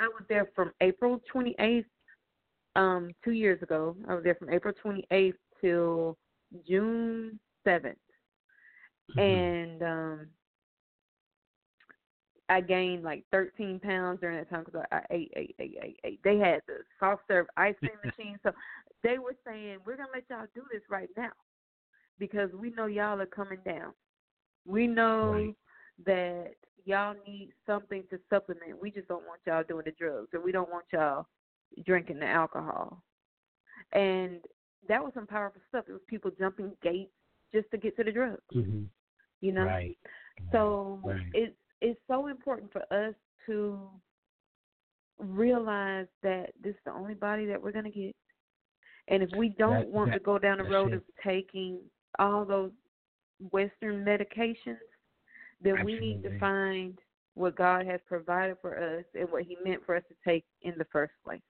[0.00, 1.84] I was there from April 28th,
[2.76, 3.96] um, two years ago.
[4.08, 6.16] I was there from April 28th till
[6.66, 7.98] June 7th,
[9.10, 9.18] Mhm.
[9.18, 10.30] and um,
[12.48, 16.00] I gained like 13 pounds during that time because I, I ate, ate, ate, ate,
[16.04, 16.20] ate.
[16.24, 18.50] They had the soft serve ice cream machine, so
[19.02, 21.32] they were saying we're gonna let y'all do this right now
[22.18, 23.92] because we know y'all are coming down.
[24.66, 25.54] We know Right.
[26.06, 28.80] that y'all need something to supplement.
[28.80, 31.26] We just don't want y'all doing the drugs, or we don't want y'all
[31.86, 33.02] drinking the alcohol.
[33.92, 34.40] And
[34.88, 35.84] that was some powerful stuff.
[35.88, 37.12] It was people jumping gates
[37.52, 38.42] just to get to the drugs.
[38.54, 38.88] Mhm.
[39.40, 39.66] You know.
[39.66, 39.98] Right.
[40.52, 41.26] So Right.
[41.34, 43.14] it's it's so important for us
[43.46, 43.78] to
[45.18, 48.14] realize that this is the only body that we're gonna get.
[49.08, 50.96] And if we don't That- want to go down the road it.
[50.96, 51.80] of taking
[52.18, 52.72] all those
[53.50, 54.80] Western medications,
[55.60, 57.00] then we need to find
[57.34, 60.76] what God has provided for us and what He meant for us to take in
[60.76, 61.40] the first place.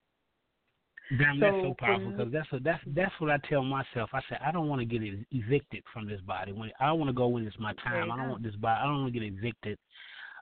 [1.17, 4.11] Damn, that's So so powerful because that's what that's that's what I tell myself.
[4.13, 5.01] I say I don't want to get
[5.31, 6.51] evicted from this body.
[6.51, 8.11] When I don't want to go when it's my time.
[8.11, 8.79] I don't want this body.
[8.79, 9.79] I don't want to get evicted.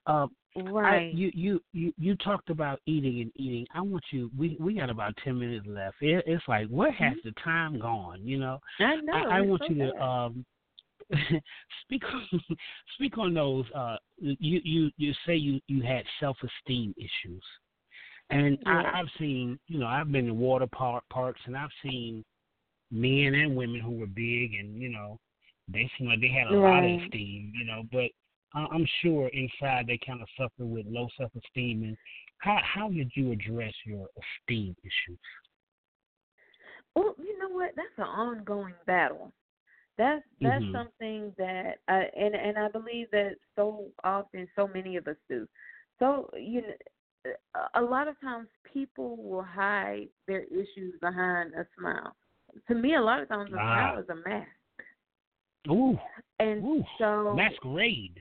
[0.08, 0.28] Uh,
[0.64, 1.12] Right.
[1.12, 3.68] I, you, you you you talked about eating and eating.
[3.76, 4.32] I want you.
[4.36, 5.98] We we got about ten minutes left.
[6.02, 7.30] It, it's like where has mm-hmm.
[7.30, 8.22] the time gone?
[8.24, 8.60] You know.
[8.80, 9.14] I know.
[9.14, 10.46] I, I want so you to um
[11.84, 12.42] speak on
[12.96, 13.66] speak on those.
[13.76, 17.44] Uh, you you you say you you had self esteem issues,
[18.32, 18.82] and yeah.
[18.94, 22.26] I, I've seen you know I've been to water park parks and I've seen
[22.90, 25.20] men and women who were big and you know
[25.72, 26.76] they seem like they had a right.
[26.76, 28.10] lot of esteem, you know, but
[28.54, 31.84] I'm sure inside they kind of suffer with low self esteem.
[31.84, 31.98] And
[32.40, 35.20] how how did you address your esteem issues?
[36.96, 37.72] Well, you know what?
[37.76, 39.34] That's an ongoing battle.
[39.98, 40.76] That's that's mm-hmm.
[40.76, 45.48] something that I and and I believe that so often so many of us do.
[46.00, 47.32] So you know,
[47.76, 52.16] a lot of times people will hide their issues behind a smile.
[52.68, 54.48] To me, a lot of times a smile is a mask.
[55.70, 55.98] Ooh.
[56.40, 56.84] And Ooh.
[56.98, 58.20] so masquerade.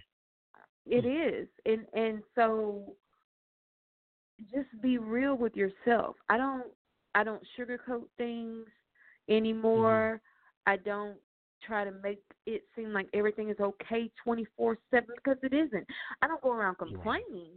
[0.88, 2.94] It is, and and so
[4.52, 6.16] just be real with yourself.
[6.28, 6.66] I don't
[7.14, 8.66] I don't sugarcoat things
[9.28, 10.20] anymore.
[10.20, 10.72] Mm-hmm.
[10.72, 11.16] I don't
[11.66, 15.86] try to make it seem like everything is okay 24/7 because it isn't.
[16.22, 17.52] I don't go around complaining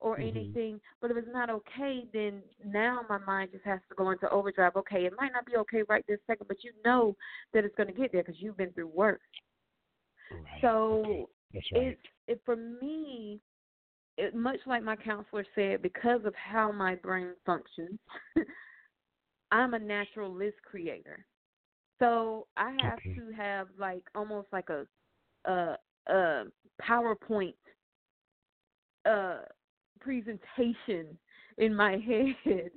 [0.00, 0.36] or mm-hmm.
[0.36, 4.28] anything, but if it's not okay, then now my mind just has to go into
[4.28, 4.76] overdrive.
[4.76, 7.16] Okay, it might not be okay right this second, but you know
[7.54, 9.20] that it's going to get there because you've been through worse.
[10.30, 10.60] Right.
[10.60, 11.30] So.
[11.52, 11.88] That's right.
[11.88, 13.40] it's it, for me,
[14.16, 17.98] it, much like my counselor said, because of how my brain functions,
[19.52, 21.24] I'm a natural list creator.
[22.00, 23.14] So I have okay.
[23.16, 24.86] to have like almost like a
[25.48, 25.76] a,
[26.08, 26.44] a
[26.82, 27.54] PowerPoint
[29.06, 29.42] uh,
[30.00, 31.18] presentation
[31.58, 31.92] in my
[32.44, 32.70] head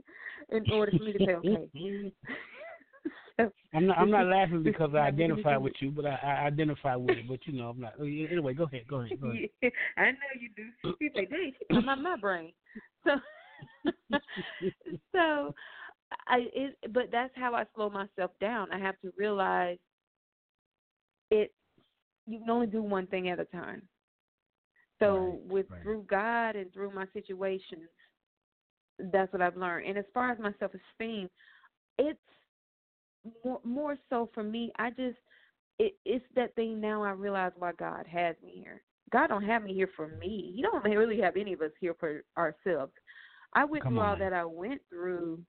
[0.52, 1.70] in order for me to say, okay,
[3.74, 3.98] I'm not.
[3.98, 7.28] I'm not laughing because I identify with you, but I, I identify with it.
[7.28, 7.94] But you know, I'm not.
[8.00, 8.88] Oh, anyway, go ahead.
[8.90, 9.22] Go ahead.
[9.22, 9.50] Go ahead.
[9.62, 10.96] Yeah, I know you do.
[11.00, 12.54] She's like, dang, she my brain.
[13.04, 13.12] So,
[15.12, 15.54] so,
[16.28, 16.48] I.
[16.54, 18.72] It, but that's how I slow myself down.
[18.72, 19.78] I have to realize
[21.30, 21.54] it.
[22.26, 23.82] You can only do one thing at a time.
[25.00, 25.84] So, right, with right.
[25.84, 27.90] through God and through my situations,
[29.12, 29.88] that's what I've learned.
[29.88, 31.30] And as far as my self esteem,
[32.00, 32.20] it's
[33.44, 35.18] more more so for me, I just
[35.80, 37.04] it, it's that thing now.
[37.04, 38.82] I realize why God has me here.
[39.12, 40.52] God don't have me here for me.
[40.56, 42.94] He don't really have any of us here for ourselves.
[43.54, 44.10] I went Come through on.
[44.10, 45.40] all that I went through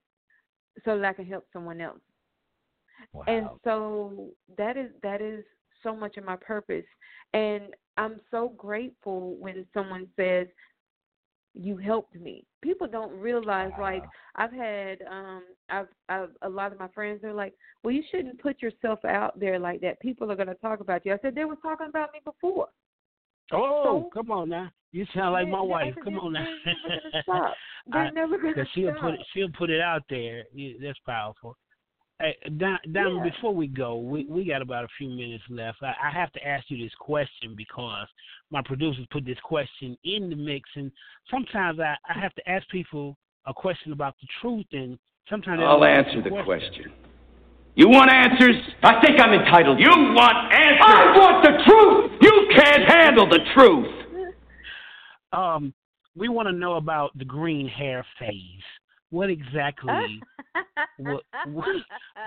[0.84, 2.00] so that I can help someone else.
[3.12, 3.24] Wow.
[3.26, 5.44] And so that is that is
[5.82, 6.84] so much of my purpose.
[7.34, 10.46] And I'm so grateful when someone says,
[11.54, 12.44] You helped me.
[12.62, 13.82] People don't realize wow.
[13.84, 14.04] like
[14.34, 17.54] I've had um I've I've a lot of my friends are like,
[17.84, 20.00] Well you shouldn't put yourself out there like that.
[20.00, 21.12] People are gonna talk about you.
[21.12, 22.68] I said they were talking about me before.
[23.52, 24.70] Oh, So- come on now.
[24.90, 25.94] You sound like my wife.
[26.02, 26.46] Come on now.
[26.64, 27.54] They're never gonna stop.
[27.92, 30.44] They're I- never gonna Cause she'll put it, she'll put it out there.
[30.82, 31.56] That's powerful.
[32.20, 33.22] Hey, Don, Don Yeah.
[33.22, 35.82] before we go, we we got about a few minutes left.
[35.82, 38.08] I, I have to ask you this question because
[38.50, 40.90] my producers put this question in the mix, and
[41.30, 43.16] sometimes I I have to ask people
[43.46, 44.98] a question about the truth, and
[45.30, 46.44] sometimes I'll answer the question.
[46.44, 46.92] question.
[47.76, 48.56] You want answers?
[48.82, 49.78] I think I'm entitled.
[49.78, 50.80] You want answers?
[50.82, 52.18] I want the truth!
[52.20, 54.34] You can't handle the truth!
[55.32, 55.72] Um,
[56.16, 58.64] we want to know about the green hair phase.
[59.10, 60.20] What exactly?
[60.98, 61.68] what, what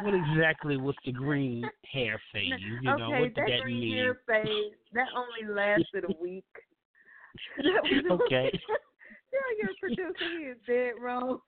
[0.02, 2.54] what exactly was the green hair phase?
[2.82, 3.98] You know, okay, what did that that green mean?
[3.98, 6.46] hair phase that only lasted a week.
[7.84, 8.52] Was Okay.
[9.34, 11.40] Yeah, your producer he is dead wrong.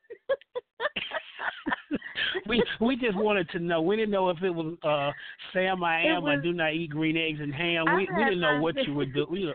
[2.48, 3.82] we we just wanted to know.
[3.82, 5.12] We didn't know if it was uh
[5.52, 7.90] Sam I am I do not eat green eggs and ham.
[7.90, 9.28] I We we didn't know what you would do.
[9.30, 9.54] We,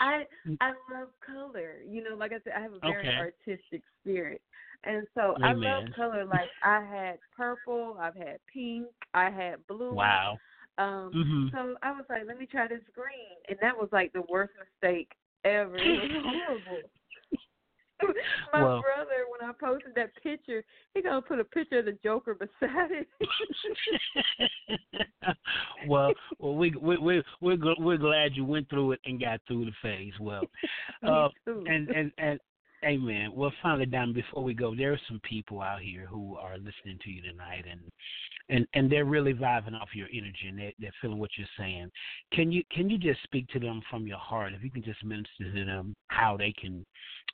[0.00, 0.24] I
[0.62, 1.76] I love color.
[1.86, 3.16] You know, like I said, I have a very Okay.
[3.18, 4.40] artistic spirit.
[4.84, 6.24] And so I love color.
[6.24, 9.94] Like I had purple, I've had pink, I had blue.
[9.94, 10.38] wow.
[10.78, 11.50] Um Mhm.
[11.52, 14.52] so I was like, let me try this green and that was like the worst
[14.58, 15.12] mistake
[15.44, 15.76] ever.
[15.76, 16.80] It was horrible.
[18.52, 20.62] My Well- brother, when I posted that picture,
[20.94, 23.08] he gonna put a picture of the Joker beside it.
[25.88, 29.64] well, well, we we we we're we're glad you went through it and got through
[29.64, 30.12] the phase.
[30.20, 30.42] Well,
[31.02, 32.38] uh, and and and
[32.84, 33.32] amen.
[33.34, 36.98] Well, finally, Don, before we go, there are some people out here who are listening
[37.02, 37.80] to you tonight, and
[38.48, 41.90] and and they're really vibing off your energy, and they're, they're feeling what you're saying.
[42.32, 44.52] Can you can you just speak to them from your heart?
[44.54, 46.84] If you can just minister to them how they can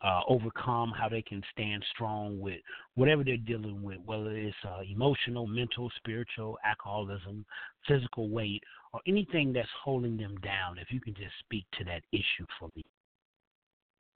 [0.02, 2.60] uh, overcome, how they can stand strong with
[2.94, 7.44] whatever they're dealing with, whether it's uh, emotional, mental, spiritual, alcoholism,
[7.86, 10.78] physical weight, or anything that's holding them down.
[10.78, 12.82] If you can just speak to that issue for me.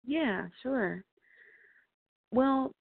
[0.05, 1.05] Yeah, sure.
[2.31, 2.73] Well,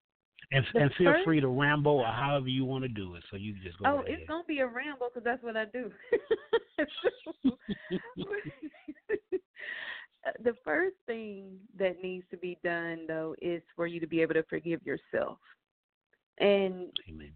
[0.52, 3.24] And, and feel first- free to ramble or however you want to do it.
[3.32, 4.28] So you can just go oh, right it's ahead.
[4.28, 5.92] gonna be a ramble because that's what I do.
[10.44, 14.34] the first thing that needs to be done though is for you to be able
[14.36, 15.38] to forgive yourself.
[16.40, 17.32] And Amen.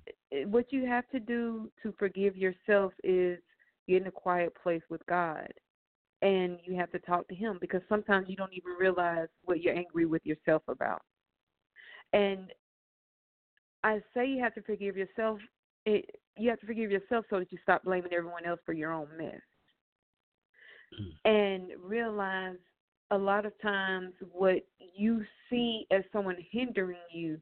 [0.51, 3.39] what you have to do to forgive yourself is
[3.87, 5.47] get in a quiet place with God.
[6.21, 9.75] And you have to talk to him because sometimes you don't even realize what you're
[9.75, 11.01] angry with yourself about.
[12.13, 12.51] And
[13.83, 15.39] I say you have to forgive yourself.
[15.85, 16.05] It,
[16.37, 19.07] you have to forgive yourself so that you stop blaming everyone else for your own
[19.17, 19.41] mess.
[20.99, 21.13] Mm.
[21.25, 22.57] And realize
[23.11, 27.37] a lot of times what you see as someone hindering you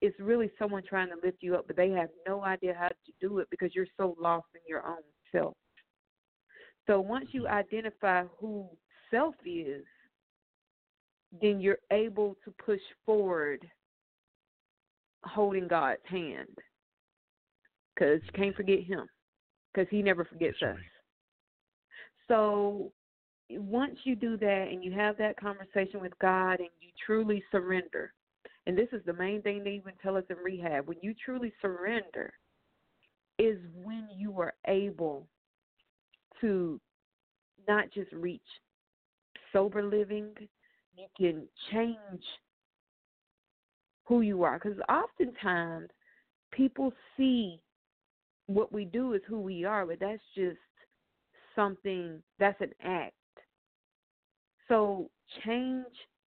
[0.00, 3.12] is really someone trying to lift you up, but they have no idea how to
[3.20, 5.02] do it because you're so lost in your own
[5.32, 5.54] self.
[6.86, 7.54] So once you mm-hmm.
[7.54, 8.66] identify who
[9.10, 9.84] self is,
[11.40, 13.60] then you're able to push forward
[15.24, 16.48] holding God's hand.
[17.94, 19.06] Because you can't forget Him,
[19.72, 20.76] because He never forgets That's us.
[20.76, 20.86] right.
[22.28, 22.92] So
[23.50, 28.12] once you do that and you have that conversation with God and you truly surrender,
[28.66, 31.52] and this is the main thing they even tell us in rehab when you truly
[31.60, 32.32] surrender,
[33.38, 35.26] is when you are able
[36.40, 36.80] to
[37.66, 38.40] not just reach
[39.52, 40.28] sober living,
[40.94, 42.22] you can change
[44.10, 44.58] who you are.
[44.58, 45.88] Because oftentimes
[46.50, 47.60] people see
[48.46, 50.58] what we do is who we are, but that's just
[51.54, 53.14] something, that's an act.
[54.66, 55.08] So
[55.44, 55.86] change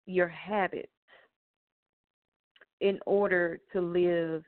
[0.06, 0.88] your habits
[2.82, 4.44] in order to live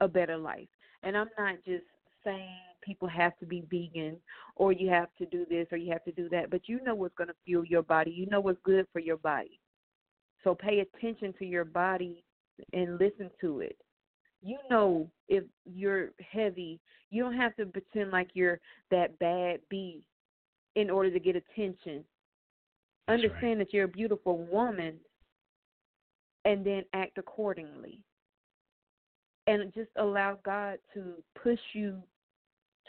[0.00, 0.68] a better life.
[1.02, 1.84] And I'm not just
[2.22, 2.48] saying
[2.80, 4.18] people have to be vegan
[4.54, 6.94] or you have to do this or you have to do that, but you know
[6.94, 8.12] what's going to fuel your body.
[8.12, 9.58] You know what's good for your body.
[10.44, 12.22] So pay attention to your body
[12.72, 13.76] and listen to it.
[14.42, 18.58] You know if you're heavy, you don't have to pretend like you're
[18.90, 20.04] that bad bee
[20.74, 22.04] in order to get attention.
[23.06, 23.24] That's right.
[23.24, 24.96] Understand that you're a beautiful woman
[26.44, 28.02] and then act accordingly.
[29.46, 32.02] And just allow God to push you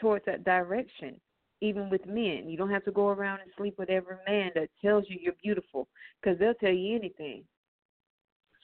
[0.00, 1.20] towards that direction,
[1.60, 2.48] even with men.
[2.48, 5.34] You don't have to go around and sleep with every man that tells you you're
[5.42, 5.88] beautiful
[6.20, 7.44] because they'll tell you anything.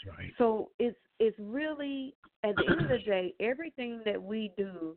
[0.05, 0.32] That's right.
[0.38, 4.96] So it's it's really at the end of the day, everything that we do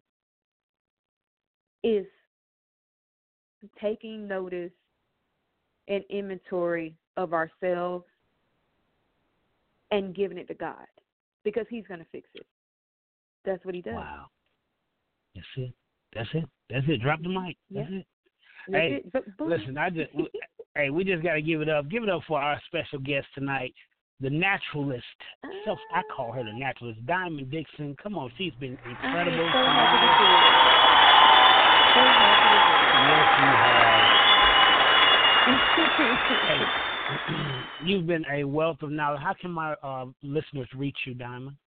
[1.83, 2.05] is
[3.81, 4.71] taking notice
[5.87, 8.05] and inventory of ourselves
[9.91, 10.85] and giving it to God
[11.43, 12.45] because He's going to fix it.
[13.45, 13.93] That's what He does.
[13.93, 14.27] Wow.
[15.35, 15.73] That's it.
[16.13, 16.45] That's it.
[16.69, 17.01] That's it.
[17.01, 17.57] Drop the mic.
[17.69, 17.97] That's Yeah.
[17.97, 18.05] it.
[18.69, 19.23] That's Hey, it.
[19.39, 20.11] Listen, I just
[20.75, 21.89] hey, we just got to give it up.
[21.89, 23.73] Give it up for our special guest tonight,
[24.23, 25.03] the naturalist.
[25.65, 27.95] Self, I call her the naturalist, Diamond Dixon.
[28.01, 29.49] Come on, she's been incredible.
[29.51, 30.53] so happy to do it.
[31.93, 33.03] So happy to do it.
[33.11, 33.83] Yes, you have.
[36.47, 36.61] Hey,
[37.85, 39.19] you've been a wealth of knowledge.
[39.21, 41.57] How can my uh, listeners reach you, Diamond?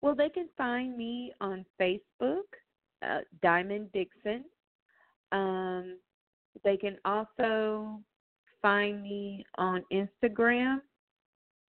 [0.00, 2.48] Well, they can find me on Facebook,
[3.02, 4.44] uh, Diamond Dixon.
[5.30, 5.98] Um,
[6.64, 8.00] they can also
[8.62, 10.80] find me on Instagram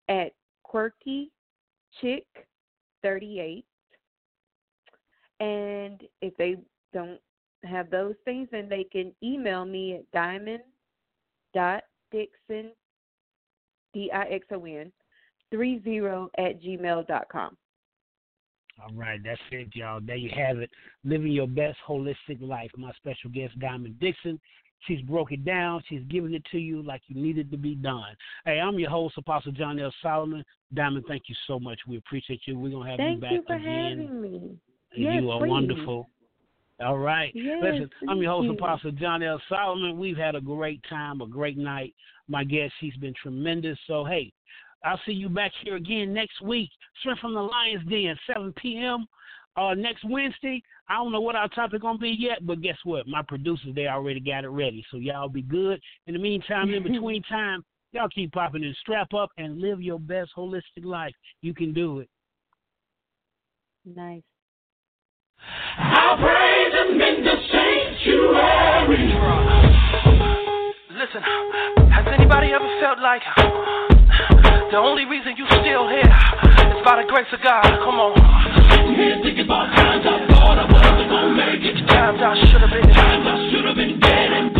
[0.09, 0.33] at
[0.63, 1.31] Quirky
[2.01, 2.25] Chick
[3.03, 3.65] 38.
[5.39, 6.57] And if they
[6.93, 7.19] don't
[7.63, 10.63] have those things, then they can email me at diamond
[11.53, 12.71] dot dixon
[13.93, 14.91] D I X O N
[15.51, 17.55] three zero at gmail dot com.
[18.81, 19.99] All right, that's it, y'all.
[20.01, 20.69] There you have it.
[21.03, 22.69] Living your best holistic life.
[22.77, 24.39] My special guest, Diamond Dixon.
[24.85, 25.81] She's broke it down.
[25.89, 28.15] She's giving it to you like you needed to be done.
[28.45, 29.93] Hey, I'm your host, Apostle John L.
[30.01, 30.43] Solomon.
[30.73, 31.79] Diamond, thank you so much.
[31.87, 32.57] We appreciate you.
[32.57, 33.99] We're gonna have Thank you back you for again.
[34.01, 34.57] having me.
[34.95, 35.49] Yes, you are please.
[35.49, 36.09] wonderful.
[36.79, 37.31] All right.
[37.33, 38.53] Yes, Listen, I'm your host, you.
[38.53, 39.41] Apostle John L.
[39.49, 39.97] Solomon.
[39.97, 41.95] We've had a great time, a great night.
[42.27, 43.77] My guest, she's been tremendous.
[43.87, 44.31] So, hey,
[44.85, 46.69] I'll see you back here again next week.
[46.99, 49.07] Straight from the Lions Den, 7 p.m.
[49.57, 50.61] Uh, next Wednesday.
[50.87, 53.07] I don't know what our topic gonna be yet, but guess what?
[53.07, 55.81] My producers they already got it ready, so y'all be good.
[56.05, 59.99] In the meantime, in between time, y'all keep popping and strap up and live your
[59.99, 61.13] best holistic life.
[61.41, 62.09] You can do it.
[63.83, 64.21] Nice.
[65.79, 69.13] I'll praise him in the sanctuary.
[70.91, 71.21] Listen,
[71.91, 73.21] has anybody ever felt like
[74.71, 77.63] the only reason you still here is by the grace of God?
[77.63, 78.46] Come on
[78.97, 81.87] times I thought I wasn't gonna make it.
[81.87, 82.93] Times I should've been.
[82.93, 84.56] Times I should've been dead and